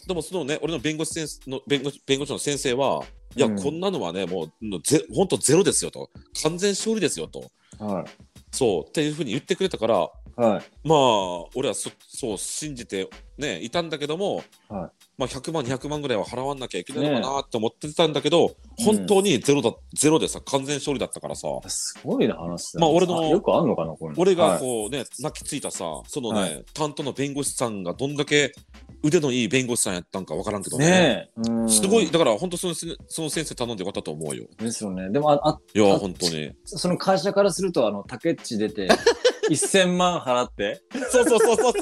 [0.07, 3.03] でもそのね、俺の弁護士先生の弁護士弁護士の先生は、
[3.35, 6.09] いや、うんこんなのはね、もう、ぜ本当ゼロですよと。
[6.43, 7.49] 完全勝利ですよと。
[7.79, 7.83] い。
[7.83, 8.05] はい。
[8.51, 10.87] そう、っていうふうに言ってくれたから、はい。
[10.87, 15.01] まあ俺はそそう信じてねいたんだけども、はい。
[15.17, 21.47] まあ、100万200万ぐらいは払わなきゃいけないのかなって思ってたんだけど、本当にゼロだゼロでさ完全勝利だったからさ。
[21.67, 24.15] すごいな話まあ俺のよくあんのかな、これ。
[24.17, 24.59] 俺がはい。
[24.59, 26.65] こうね、泣きついたさそのね、はい。
[26.73, 28.51] 担当の弁護士さんがどんだけ
[29.03, 31.29] 腕のいい弁護士さんやったんかわからんけどね。
[31.37, 32.09] ねすごい。
[32.09, 34.45] だから本当そのその先生頼んでよかったと思うよ。
[34.57, 35.09] ですよね。
[35.09, 36.51] でも、あ、あいやあ本当に。
[36.65, 38.87] その会社からすると、あの、竹内出て、
[39.53, 41.73] 1000万払って、そうそうそうそう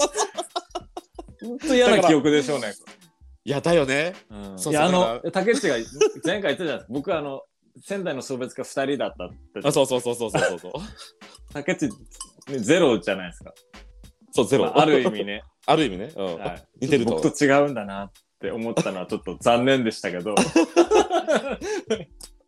[1.42, 2.74] ほんと嫌な記憶でしょうね。
[3.46, 5.76] いやだよねうんそうそういや、あの、竹内が
[6.24, 6.86] 前回言ったじゃないですか。
[6.90, 7.42] 僕、あの、
[7.82, 9.36] 仙台の送別会2人だったって。
[9.68, 10.72] あそうそうそうそうそうそう
[11.54, 11.90] 竹内、ね
[12.60, 13.54] ゼロじゃないですか。
[14.32, 15.44] そうゼロ、まあある意味ね。
[15.66, 20.36] ある意味ね、うんはい似てると僕と違うんだなって思ったのはちょっと残念でしたけど。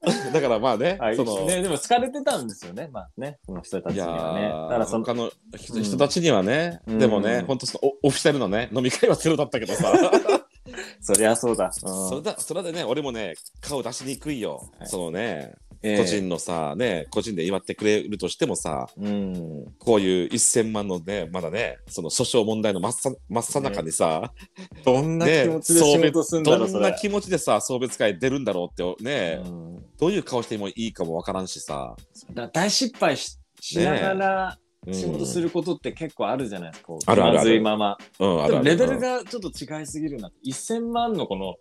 [0.34, 2.90] だからまあね、はいその、ね、でも好かれてたんですよね。
[2.92, 4.50] まあね、その人たちにはね。
[4.50, 9.94] だーからその他の人,、うん人たちにはね、うんでもね、本当そのオオフィシャルのね、飲み会はゼロだったけどさ、
[11.02, 11.72] そりゃそうだ。
[11.72, 14.72] それだ、それでね、俺もね、顔出しにくいよ。
[14.80, 15.54] はいそのね、
[15.84, 19.66] ええ個人のさ、ね、個人で祝ってくれるとしてもさ、うん。
[19.80, 24.32] こういう1000万のね、まだね、その訴訟問題の真っさ真っ最中にさ、
[24.86, 26.84] どんな気持ちで仕事するんだろう、それ。
[26.84, 31.96] どんな気持ちでさ、送別会出るんだろうってね、うんどういう顔してもいいかもわからんしさ、
[32.34, 34.61] だ大失敗ししながらうん
[34.92, 36.94] 仕事することって結構あるじゃないですか。
[37.06, 37.98] あるあるまずいまま。
[38.20, 40.32] うん、あレベルがちょっと違いすぎるな。
[40.44, 41.56] 1000万のこの、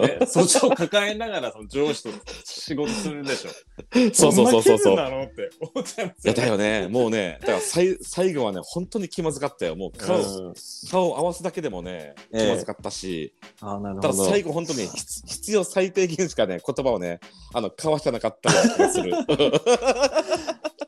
[0.00, 2.10] ね、訴訟を抱えながらその上司と
[2.44, 3.50] 仕事するんでしょ。
[4.14, 6.34] そうそうそうそうそな気分なのって思っちゃいますいや。
[6.34, 9.76] だよね、もうね、だから最最後はね、本当に気まずかったよ。
[9.76, 10.54] もう顔、うん
[10.90, 14.08] 顔を合わすだけでもね、ええ気まずかったし、あなるほど。
[14.12, 17.20] ただ最後本当に必必要最低限しかね、言葉をね、
[17.52, 19.12] あの、交わしてなかったような気がする。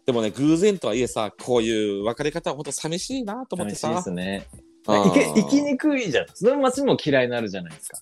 [0.08, 4.02] でもね、偶然とはいえさ、こういう別れ方は本当寂しいなと思ってさ寂しいで。
[4.02, 4.46] すね。
[4.86, 6.26] あいけー生きにくいじゃん。
[6.34, 7.98] その街も嫌いになるじゃないですか。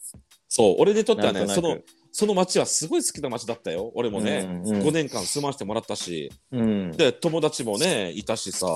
[0.49, 1.79] そう、俺にとってはね、その、
[2.13, 3.93] その街はすごい好きな街だったよ。
[3.95, 6.93] 俺もね、うんうん5年間住まわせてもらったし、うん。
[6.93, 8.67] で、友達もね、いたしさ、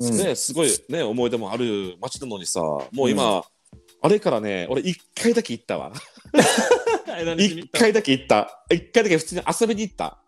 [0.00, 3.44] うんね、すごいね、思い出もある街なのにさ、もう今、
[4.00, 5.92] あれからね、俺一回だけ行ったわ。
[7.38, 8.64] 一回だけ行った。
[8.70, 10.23] 一回だけ普通に遊びに行った。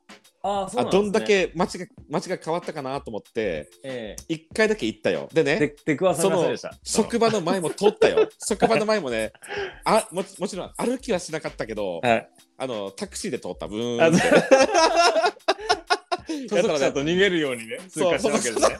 [0.49, 5.29] あーそうあねどんだけ街が街が変わったかなと思って、え一回だけ行ったよ。
[5.33, 6.47] でえね、で出くわさその。
[6.85, 8.29] 職場の前も通ったよ。
[8.39, 9.33] 職場の前もね、
[9.85, 12.29] あもちもちろん歩きはしなかったけど、はい。
[12.59, 13.67] あのタクシーで通った。
[13.67, 14.23] ブーあンって。
[16.29, 18.79] 家族者と逃げるようにね、通過したわけですね。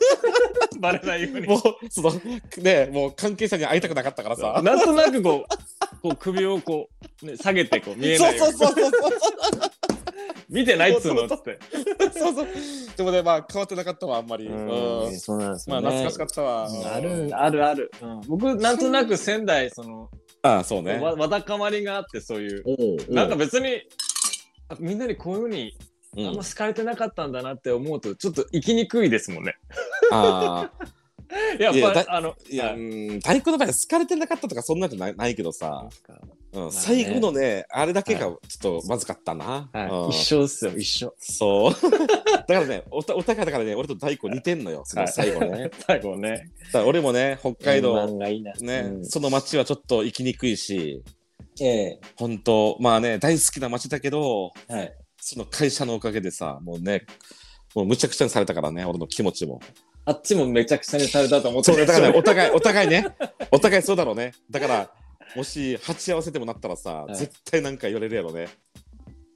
[0.79, 1.47] バレないように。
[1.49, 1.61] もう、
[1.91, 2.13] その、
[2.59, 4.61] ね、もう関係者に会いたくなかったからさ。
[4.63, 6.89] なんとなくこう、こう首をこ
[7.23, 8.55] う、ね、下げてこう見えそないように。
[8.55, 9.11] うそうそうそう
[10.49, 11.59] 見てないっつうのっつって。
[12.13, 12.47] そうそう。
[12.97, 14.47] でもね、まあ変わってなかったわ、あんまり。
[14.47, 16.69] うんそうなんですまあ懐かしかったわ。
[16.69, 17.91] うんあるあるある、
[18.29, 20.11] 僕なんとなく仙台その
[20.43, 20.99] ああ、そうね。
[20.99, 23.83] わわだかまりがあってそういうなんか別に
[24.69, 25.77] あみんなにこういうふうに
[26.17, 29.55] うんあんま好かれてなかったんだなって思うとちょっと生きにくいですもんね。
[30.11, 30.87] ああ。
[31.59, 35.89] やっいやだぱあのいや、はいうん、太鼓の場合好かれてなかったとかそんなんじゃないないけどさ、
[36.53, 39.69] うんね最後のね、あれだけがちょっとまずかったな。
[39.73, 41.15] はいうん一緒ですよ一緒。
[41.19, 41.73] そう。
[42.33, 45.71] だからね、おたお互いだからね、俺と太鼓似てんのよ、その最後ね。
[45.87, 46.51] 最後ね。
[46.87, 48.07] 俺もね、北海道。
[48.07, 48.55] ね、
[48.87, 51.03] うんその街はちょっと行きにくいし、
[51.61, 54.95] ええ本当まあね、大好きな街だけど、はい。
[55.21, 57.05] その会社のおかげでさ、もうね、
[57.75, 59.61] もうむちゃくちゃにされたからね、俺の気持ちも。
[60.07, 61.73] あっちもめちゃくちゃにされたと思って。
[61.73, 63.07] そうね、だからね、るお互い、お互いね、
[63.51, 64.33] お互いそうだろうね。
[64.51, 64.91] だから、
[65.35, 67.17] もし鉢合わせてもなったらさ、はい。
[67.17, 68.49] 絶対なんか言われるやろね。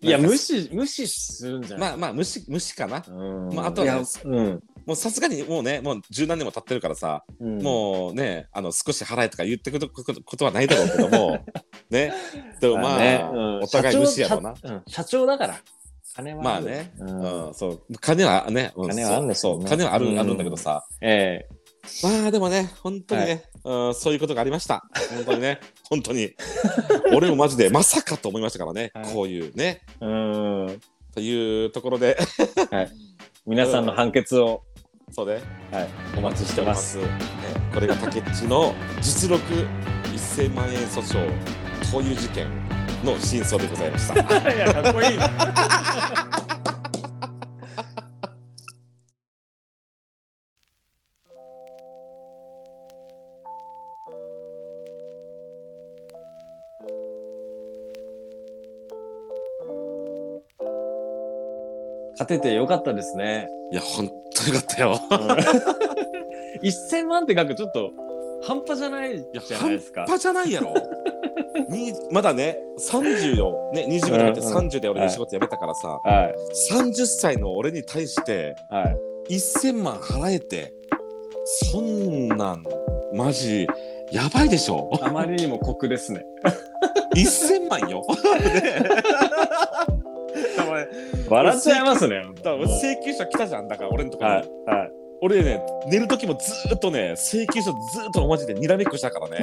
[0.03, 1.91] いや無視無視するんじゃない？
[1.91, 3.05] まあまあ、虫、虫かな。
[3.07, 3.55] うん。
[3.55, 4.63] まああとはねうん。
[4.87, 7.61] もうさすがにもうね、もう十何年も経ってるからさ、うん。
[7.61, 10.03] もうね、あの、少し払えとか言ってくるこ
[10.37, 11.45] とはないだろうけども、
[11.91, 12.15] ね。
[12.61, 13.29] でもまあ、ね。
[13.31, 13.61] うん。
[13.65, 14.55] お互い無視やろうな。
[14.57, 15.61] 社社長だから
[16.15, 17.13] 金はるまあね、うう
[17.47, 19.61] んん、そう、金はね、うん金はあるんですよね。
[19.61, 21.61] そう、金はある、うんあるんだけどさ、ええ。
[22.03, 24.85] まあでもね、本当にね、うん、そういうことがありました。
[25.15, 26.35] 本当にね、本当に。
[27.15, 29.05] 俺もマジで まさかと思いましたからね、はい。
[29.15, 29.83] こういうね。
[30.01, 30.81] うん。
[31.15, 32.19] というところで、
[33.47, 34.63] 皆さんの判決を
[35.13, 35.41] そうね、
[35.73, 36.99] はいお待ちしてます。
[36.99, 37.05] ね
[37.75, 39.43] これが竹内の実録
[40.05, 41.61] 1000万円訴訟。
[41.93, 42.47] こういう事件
[43.05, 44.55] の真相でございました。
[44.55, 45.29] いやかっこいいな
[62.21, 63.49] 勝ててよかったですね。
[63.73, 65.01] いや、本当よかったよ。
[66.63, 67.93] 1000万って額ちょっと
[68.43, 70.09] 半端じゃないじゃないですか半。
[70.11, 70.75] 端じゃないやろ
[71.69, 76.35] にまだね30よ、ね、20まで入ってうんうん30で俺仕事辞めたからさ、はい。
[76.73, 78.85] 30歳の俺に対しては
[79.29, 79.35] い。
[79.35, 80.73] 1000万払えて
[81.45, 82.65] そんなん
[83.15, 83.67] マジ
[84.13, 84.91] やばいでしょ？
[85.03, 86.25] あまりにも酷ですね。
[87.17, 88.05] 1000万よ
[91.29, 92.25] 笑っちゃいますね。
[92.43, 94.47] だから請求書来たじゃんだから俺のところに、はい。
[94.79, 94.91] はい。
[95.23, 99.39] 俺ね寝る時もずーっとね請求書ずーっとマジでにらめっこしたからね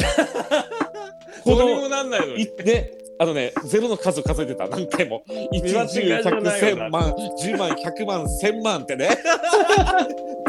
[1.52, 2.44] こどうにのもなんないのに。
[2.44, 4.68] いねあのねゼロの数を数えてた。
[4.68, 5.24] 何回も。
[5.28, 9.10] 1見間違いじゃ10ないよな1000万10万100万1000万って ね。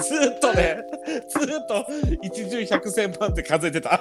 [0.03, 0.77] ずーっとね
[1.29, 1.75] ずーっと
[2.23, 4.01] 1十100千万って数えてた。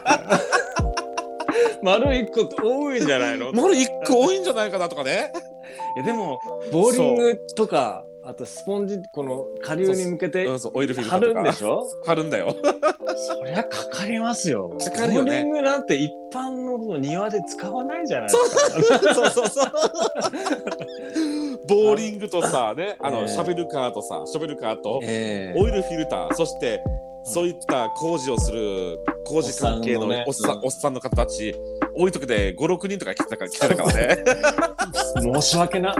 [1.81, 3.51] 丸一個多いんじゃないの？
[3.53, 5.31] まだ1個多いんじゃないかなとかね。
[5.95, 6.39] いやでも
[6.71, 11.81] ボーリングとかあとスポンジこの下流に向けてうんそうオイルフィルタ貼るんでしょ？
[12.05, 12.53] 貼るんだよ。
[13.15, 14.69] そりゃかかりますよ。
[14.83, 16.49] かかるよねボーリングなんて一般
[16.89, 19.13] の庭で使わないじゃないですか。
[19.13, 19.29] そう。
[19.29, 19.71] そうそう
[21.69, 23.27] ボーリングとさねあの、ええ。
[23.29, 25.59] シャベルカーとさショベルカーとええ。
[25.59, 26.83] オイルフィルターそして
[27.23, 31.55] そういった工事をする工事関係のおっさんおっさんの方たち
[31.95, 34.17] 多い時で56人とか来てたから来てたからね。
[35.21, 35.95] 申し訳な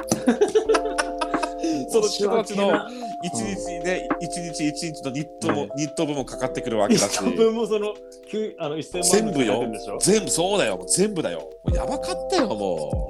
[2.02, 2.90] その人たちのな
[3.24, 7.16] 一日ね一日一日の日当も、日当分もかかってくるわけだし。
[7.16, 7.94] 一分もその
[8.32, 9.62] 9あの1000万全部よ。
[9.62, 9.98] るんでしょ？
[10.00, 10.86] 全部そうだよ。
[10.88, 11.50] 全部だよ。
[11.64, 13.10] もうやばかったよも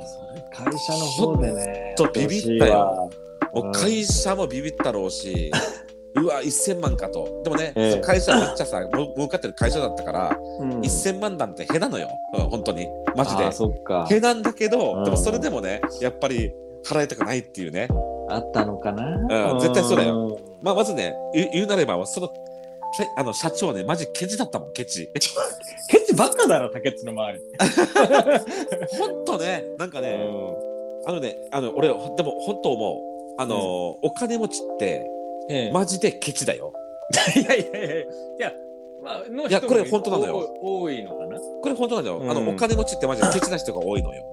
[0.51, 3.09] 会社の方でねちょっとビビったよ。
[3.53, 5.51] うもううん会社もビビったろうし。
[6.15, 7.41] うわ1000万かと。
[7.43, 8.01] でもね、ええ。
[8.01, 10.79] 会会社めっちゃさも儲かってる会社だったから、うん。
[10.79, 12.87] 1000万なんてへなのよ、うん、本当に。
[13.15, 13.43] マジで。
[13.45, 14.07] あーそっか。
[14.09, 15.03] へなんだけど、うん。
[15.03, 16.51] でもそれでもねやっぱり
[16.83, 17.87] 払いたくないっていうね
[18.29, 19.53] あったのかな？
[19.53, 20.39] うん絶対そうだよ。
[20.61, 22.29] まあまずね言うなればその
[22.97, 25.09] せあの社長ねマジケチだったもんケチ。
[25.13, 25.19] ケ
[26.01, 27.39] チばっかだろ竹内の周り。
[28.97, 30.19] ほんとねなんかね、
[31.05, 33.17] あのねあの俺でも本当思う。
[33.39, 33.55] あの、
[34.01, 35.05] お金持ちって
[35.49, 35.71] ええ。
[35.71, 36.73] マジでケチだよ。
[37.35, 38.05] いやいやいやい
[38.39, 38.51] や、
[39.03, 40.57] まあ、いやこれ本当なのよ。
[40.61, 41.39] お多いのかな？
[41.61, 42.45] これ本当なんだよ、あうん。
[42.45, 44.23] のお金持ちってマジでケチな人が多いのよ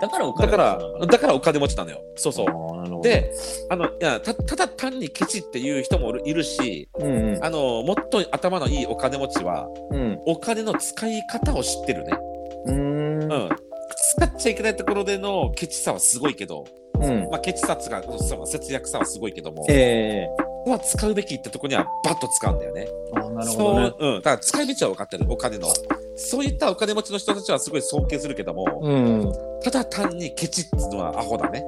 [0.00, 2.00] だからおだからだからお金持ちなのよ。
[2.16, 3.02] そうそう。
[3.02, 3.32] で
[3.70, 7.44] あのいやたただ単にケチっていう人もいるしうんうん。
[7.44, 10.20] あのもっと頭のいいお金持ちはうん。
[10.26, 12.18] お金の使い方を知ってるね。
[12.66, 13.22] うーん。
[13.22, 13.48] うん。
[14.16, 17.28] 使っちゃいけないところでのケチさはすごいけど、うん。
[17.30, 18.02] まあ、ケチさつが
[18.46, 20.28] 節約さはすごいけども、ええ。
[20.38, 22.88] ここは使うべきってとこにはバッと使うんだよね。
[23.14, 23.92] あなるほどね。
[23.98, 24.16] そう、うん。
[24.16, 25.68] だから使い道は分かってる、お金の。
[26.16, 29.32] そういったお金持ちの人たちはすごい尊敬するけども、うん
[29.62, 31.64] ただ単にケチっていうのはアホだね。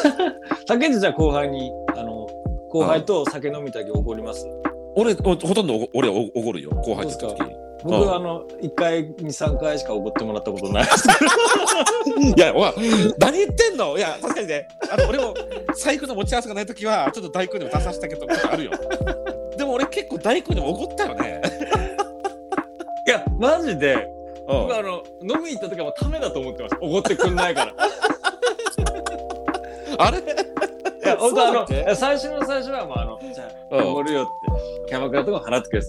[0.66, 2.26] 竹内じゃあ後輩にあの
[2.70, 4.46] 後輩と酒飲みたき怒ります？
[4.96, 7.46] 俺、おほとんどお俺おおごるよ、後輩と時す
[7.84, 8.06] 僕うん。
[8.08, 10.84] はあの1回に3回しか怒ってもらったことない。
[12.36, 12.72] いや、おい
[13.18, 13.96] 何言ってんの？
[13.96, 15.34] いや、確かにね、あの俺も
[15.76, 18.70] 財布の持ち合わせがないときは、ちょっと大根にも出させたけど、あるよ。
[19.56, 21.40] でも俺結構大根にも怒ったよね。
[23.06, 24.17] いやマジでうん
[24.48, 26.80] 僕あの飲み行った時はもうためだと思ってました。
[26.82, 27.74] 怒ってくんないから。
[29.98, 30.18] あれ？
[30.18, 30.22] い
[31.06, 33.86] や本当あの最初の最初はもうあのじゃあうん。
[33.88, 34.30] おごるよって。
[34.88, 35.88] キャバクラとか払ってくれて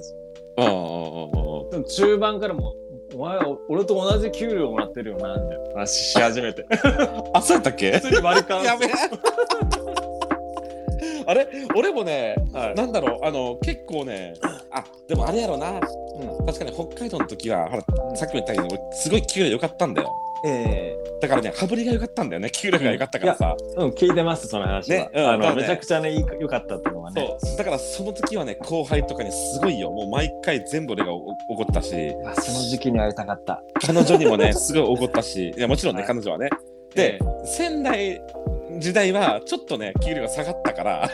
[0.57, 0.63] た。
[0.63, 6.65] んでも中盤からもうお前お俺と同じ給料もらってるよなみたいな話し始めて。
[7.33, 7.93] あ、そうやったっけ？
[7.93, 8.89] 普通に割り勘やべえ。
[11.29, 11.47] あれ？
[11.75, 14.33] 俺もね、はいなんだろう、あの、結構ね、
[14.71, 15.71] あ、でもあれやろな。
[15.71, 15.79] うん
[16.45, 20.11] 確かに北海道の時は、ほら、さっきも言ったように、俺すごい給料良かったんだよ。
[20.45, 22.49] えだからね、羽振りが良かったんだよね。
[22.49, 23.55] 給料が良かったからさ。
[23.77, 27.57] えうん聞いてますその話は、ねうんあのねめちゃくちゃね良かったっていうのはねそう。
[27.57, 29.91] だからその時はね、後輩とかにすごいよ。
[29.91, 31.17] もう毎回全部俺がお
[31.49, 31.93] 怒ったし、
[32.25, 36.49] あその時期に会いたかった彼女にもね、すごい怒ったし、いや、もちろんね、はい彼女はね。
[36.95, 38.21] えで、仙台
[38.79, 41.09] 時代はちょっとね、給料が下がったから、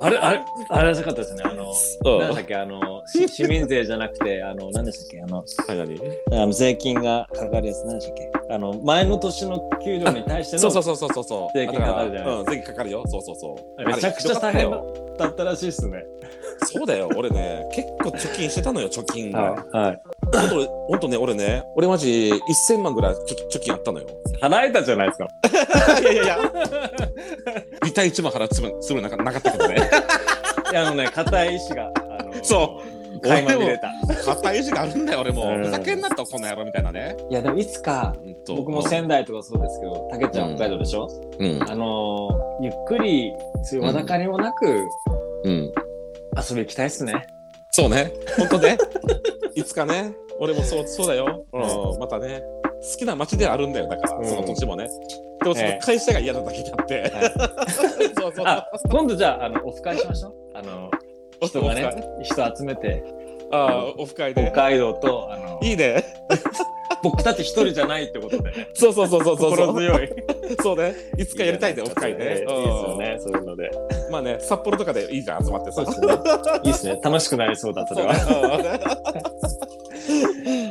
[0.00, 1.42] あれあれあれらしかったですね。
[1.44, 1.72] あの
[2.04, 2.16] う。
[2.16, 5.44] んなんだっけあのし 市民税じゃなくてあの何でしたっけあの
[6.32, 8.30] あの税金がかかるやつ何でしたっけ？
[8.52, 11.58] あの前の年の給料に対してのそうそうそうそうそう。
[11.58, 13.02] 税金かかるじゃないうん、税金かかるよ。
[13.06, 13.86] そうそうそう。
[13.86, 16.04] めちゃくちゃ大変だったらしいっすね
[16.66, 17.10] そうだよ。
[17.16, 19.64] 俺ね、結構貯金してたのよ、貯金が。
[19.72, 20.00] はい
[20.32, 22.30] ほんと、ほんとね、俺ね、俺マジ
[22.68, 23.16] 1000万ぐらい貯
[23.50, 24.06] 貯金あったのよ。
[24.42, 25.28] 払えたじゃないですか
[26.00, 26.38] いやいやいや。
[27.82, 29.76] ビタ1万払うつもりなかなかったけどね。
[30.70, 33.01] いやあのね硬い意志があのそう。
[33.22, 33.90] 垣間見れた
[34.24, 35.48] 硬い意地があるんだよ、 俺も。
[35.48, 37.16] うんふざけんなと、この野郎みたいなね。
[37.30, 41.08] いやでもいつかほんと僕も仙台とかそうですけど、たけちゃん北海道でしょ、
[41.38, 41.62] うん。
[41.62, 44.88] あのーゆっくり、そういうわだかりもなく
[45.44, 45.72] うん。
[46.36, 47.26] 遊び行きたいっすね。
[47.70, 48.78] そうね、本当ね。
[49.54, 51.44] いつかね、俺もそう そうだよ。
[51.52, 52.42] うん、またね、
[52.92, 54.88] 好きな街であるんだよ、だから、うんその土地もね。
[55.42, 57.12] でもその会社が嫌なだけであって。
[58.16, 58.46] そうそう。
[58.46, 60.90] あ今度じゃああのオフ会しましょうあの
[61.46, 61.90] 人がね
[62.22, 63.04] 人集めて
[63.52, 64.50] ああ、オフ会で。
[64.50, 66.02] 北海道とあのいいね。
[67.02, 69.50] 僕たち一人じゃないってことでねそうそうそうそうそう。
[69.50, 70.08] 心強い
[70.62, 70.94] そうね。
[71.18, 72.24] いつかやりたいね、オフ会ね。
[72.24, 73.70] いいですよねそういうので
[74.06, 74.12] うん。
[74.12, 75.84] まあね、札幌とかでいいじゃん、集まってさ。
[75.84, 76.08] そうですね
[76.62, 78.12] いいですね楽しくなりそうだそれは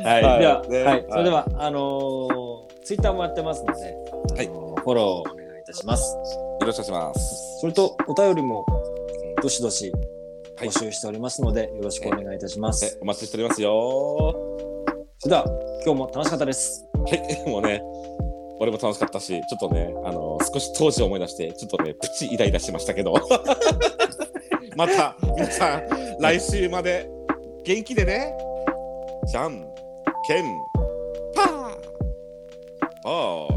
[0.04, 6.16] はい、はいでは、ねはい、それでは、あのー、ツイッターもやってますので、はいあのーフォローお願いいたします。
[6.16, 7.60] よろしくお願いします。
[7.60, 8.66] それと、お便りも、
[9.24, 10.11] えーどしどしはい
[10.56, 12.84] 募集しておりますので、よろしくお願いいたします。
[12.84, 14.34] えお待ちしておりますよ。
[15.18, 15.44] それでは、
[15.84, 16.84] 今日も楽しかったです。
[16.94, 17.82] はい、 もうね、
[18.58, 23.14] 俺も楽しかったし、ちょっとね、あの少し当時を思い出して、ちょっとね、プチイライラしましたけど。
[24.76, 25.82] また、皆さん、
[26.20, 27.10] 来週まで
[27.64, 28.34] 元気でね。
[29.26, 29.64] じゃん
[30.26, 30.44] けん、
[31.34, 31.48] パー。
[33.04, 33.51] ああ。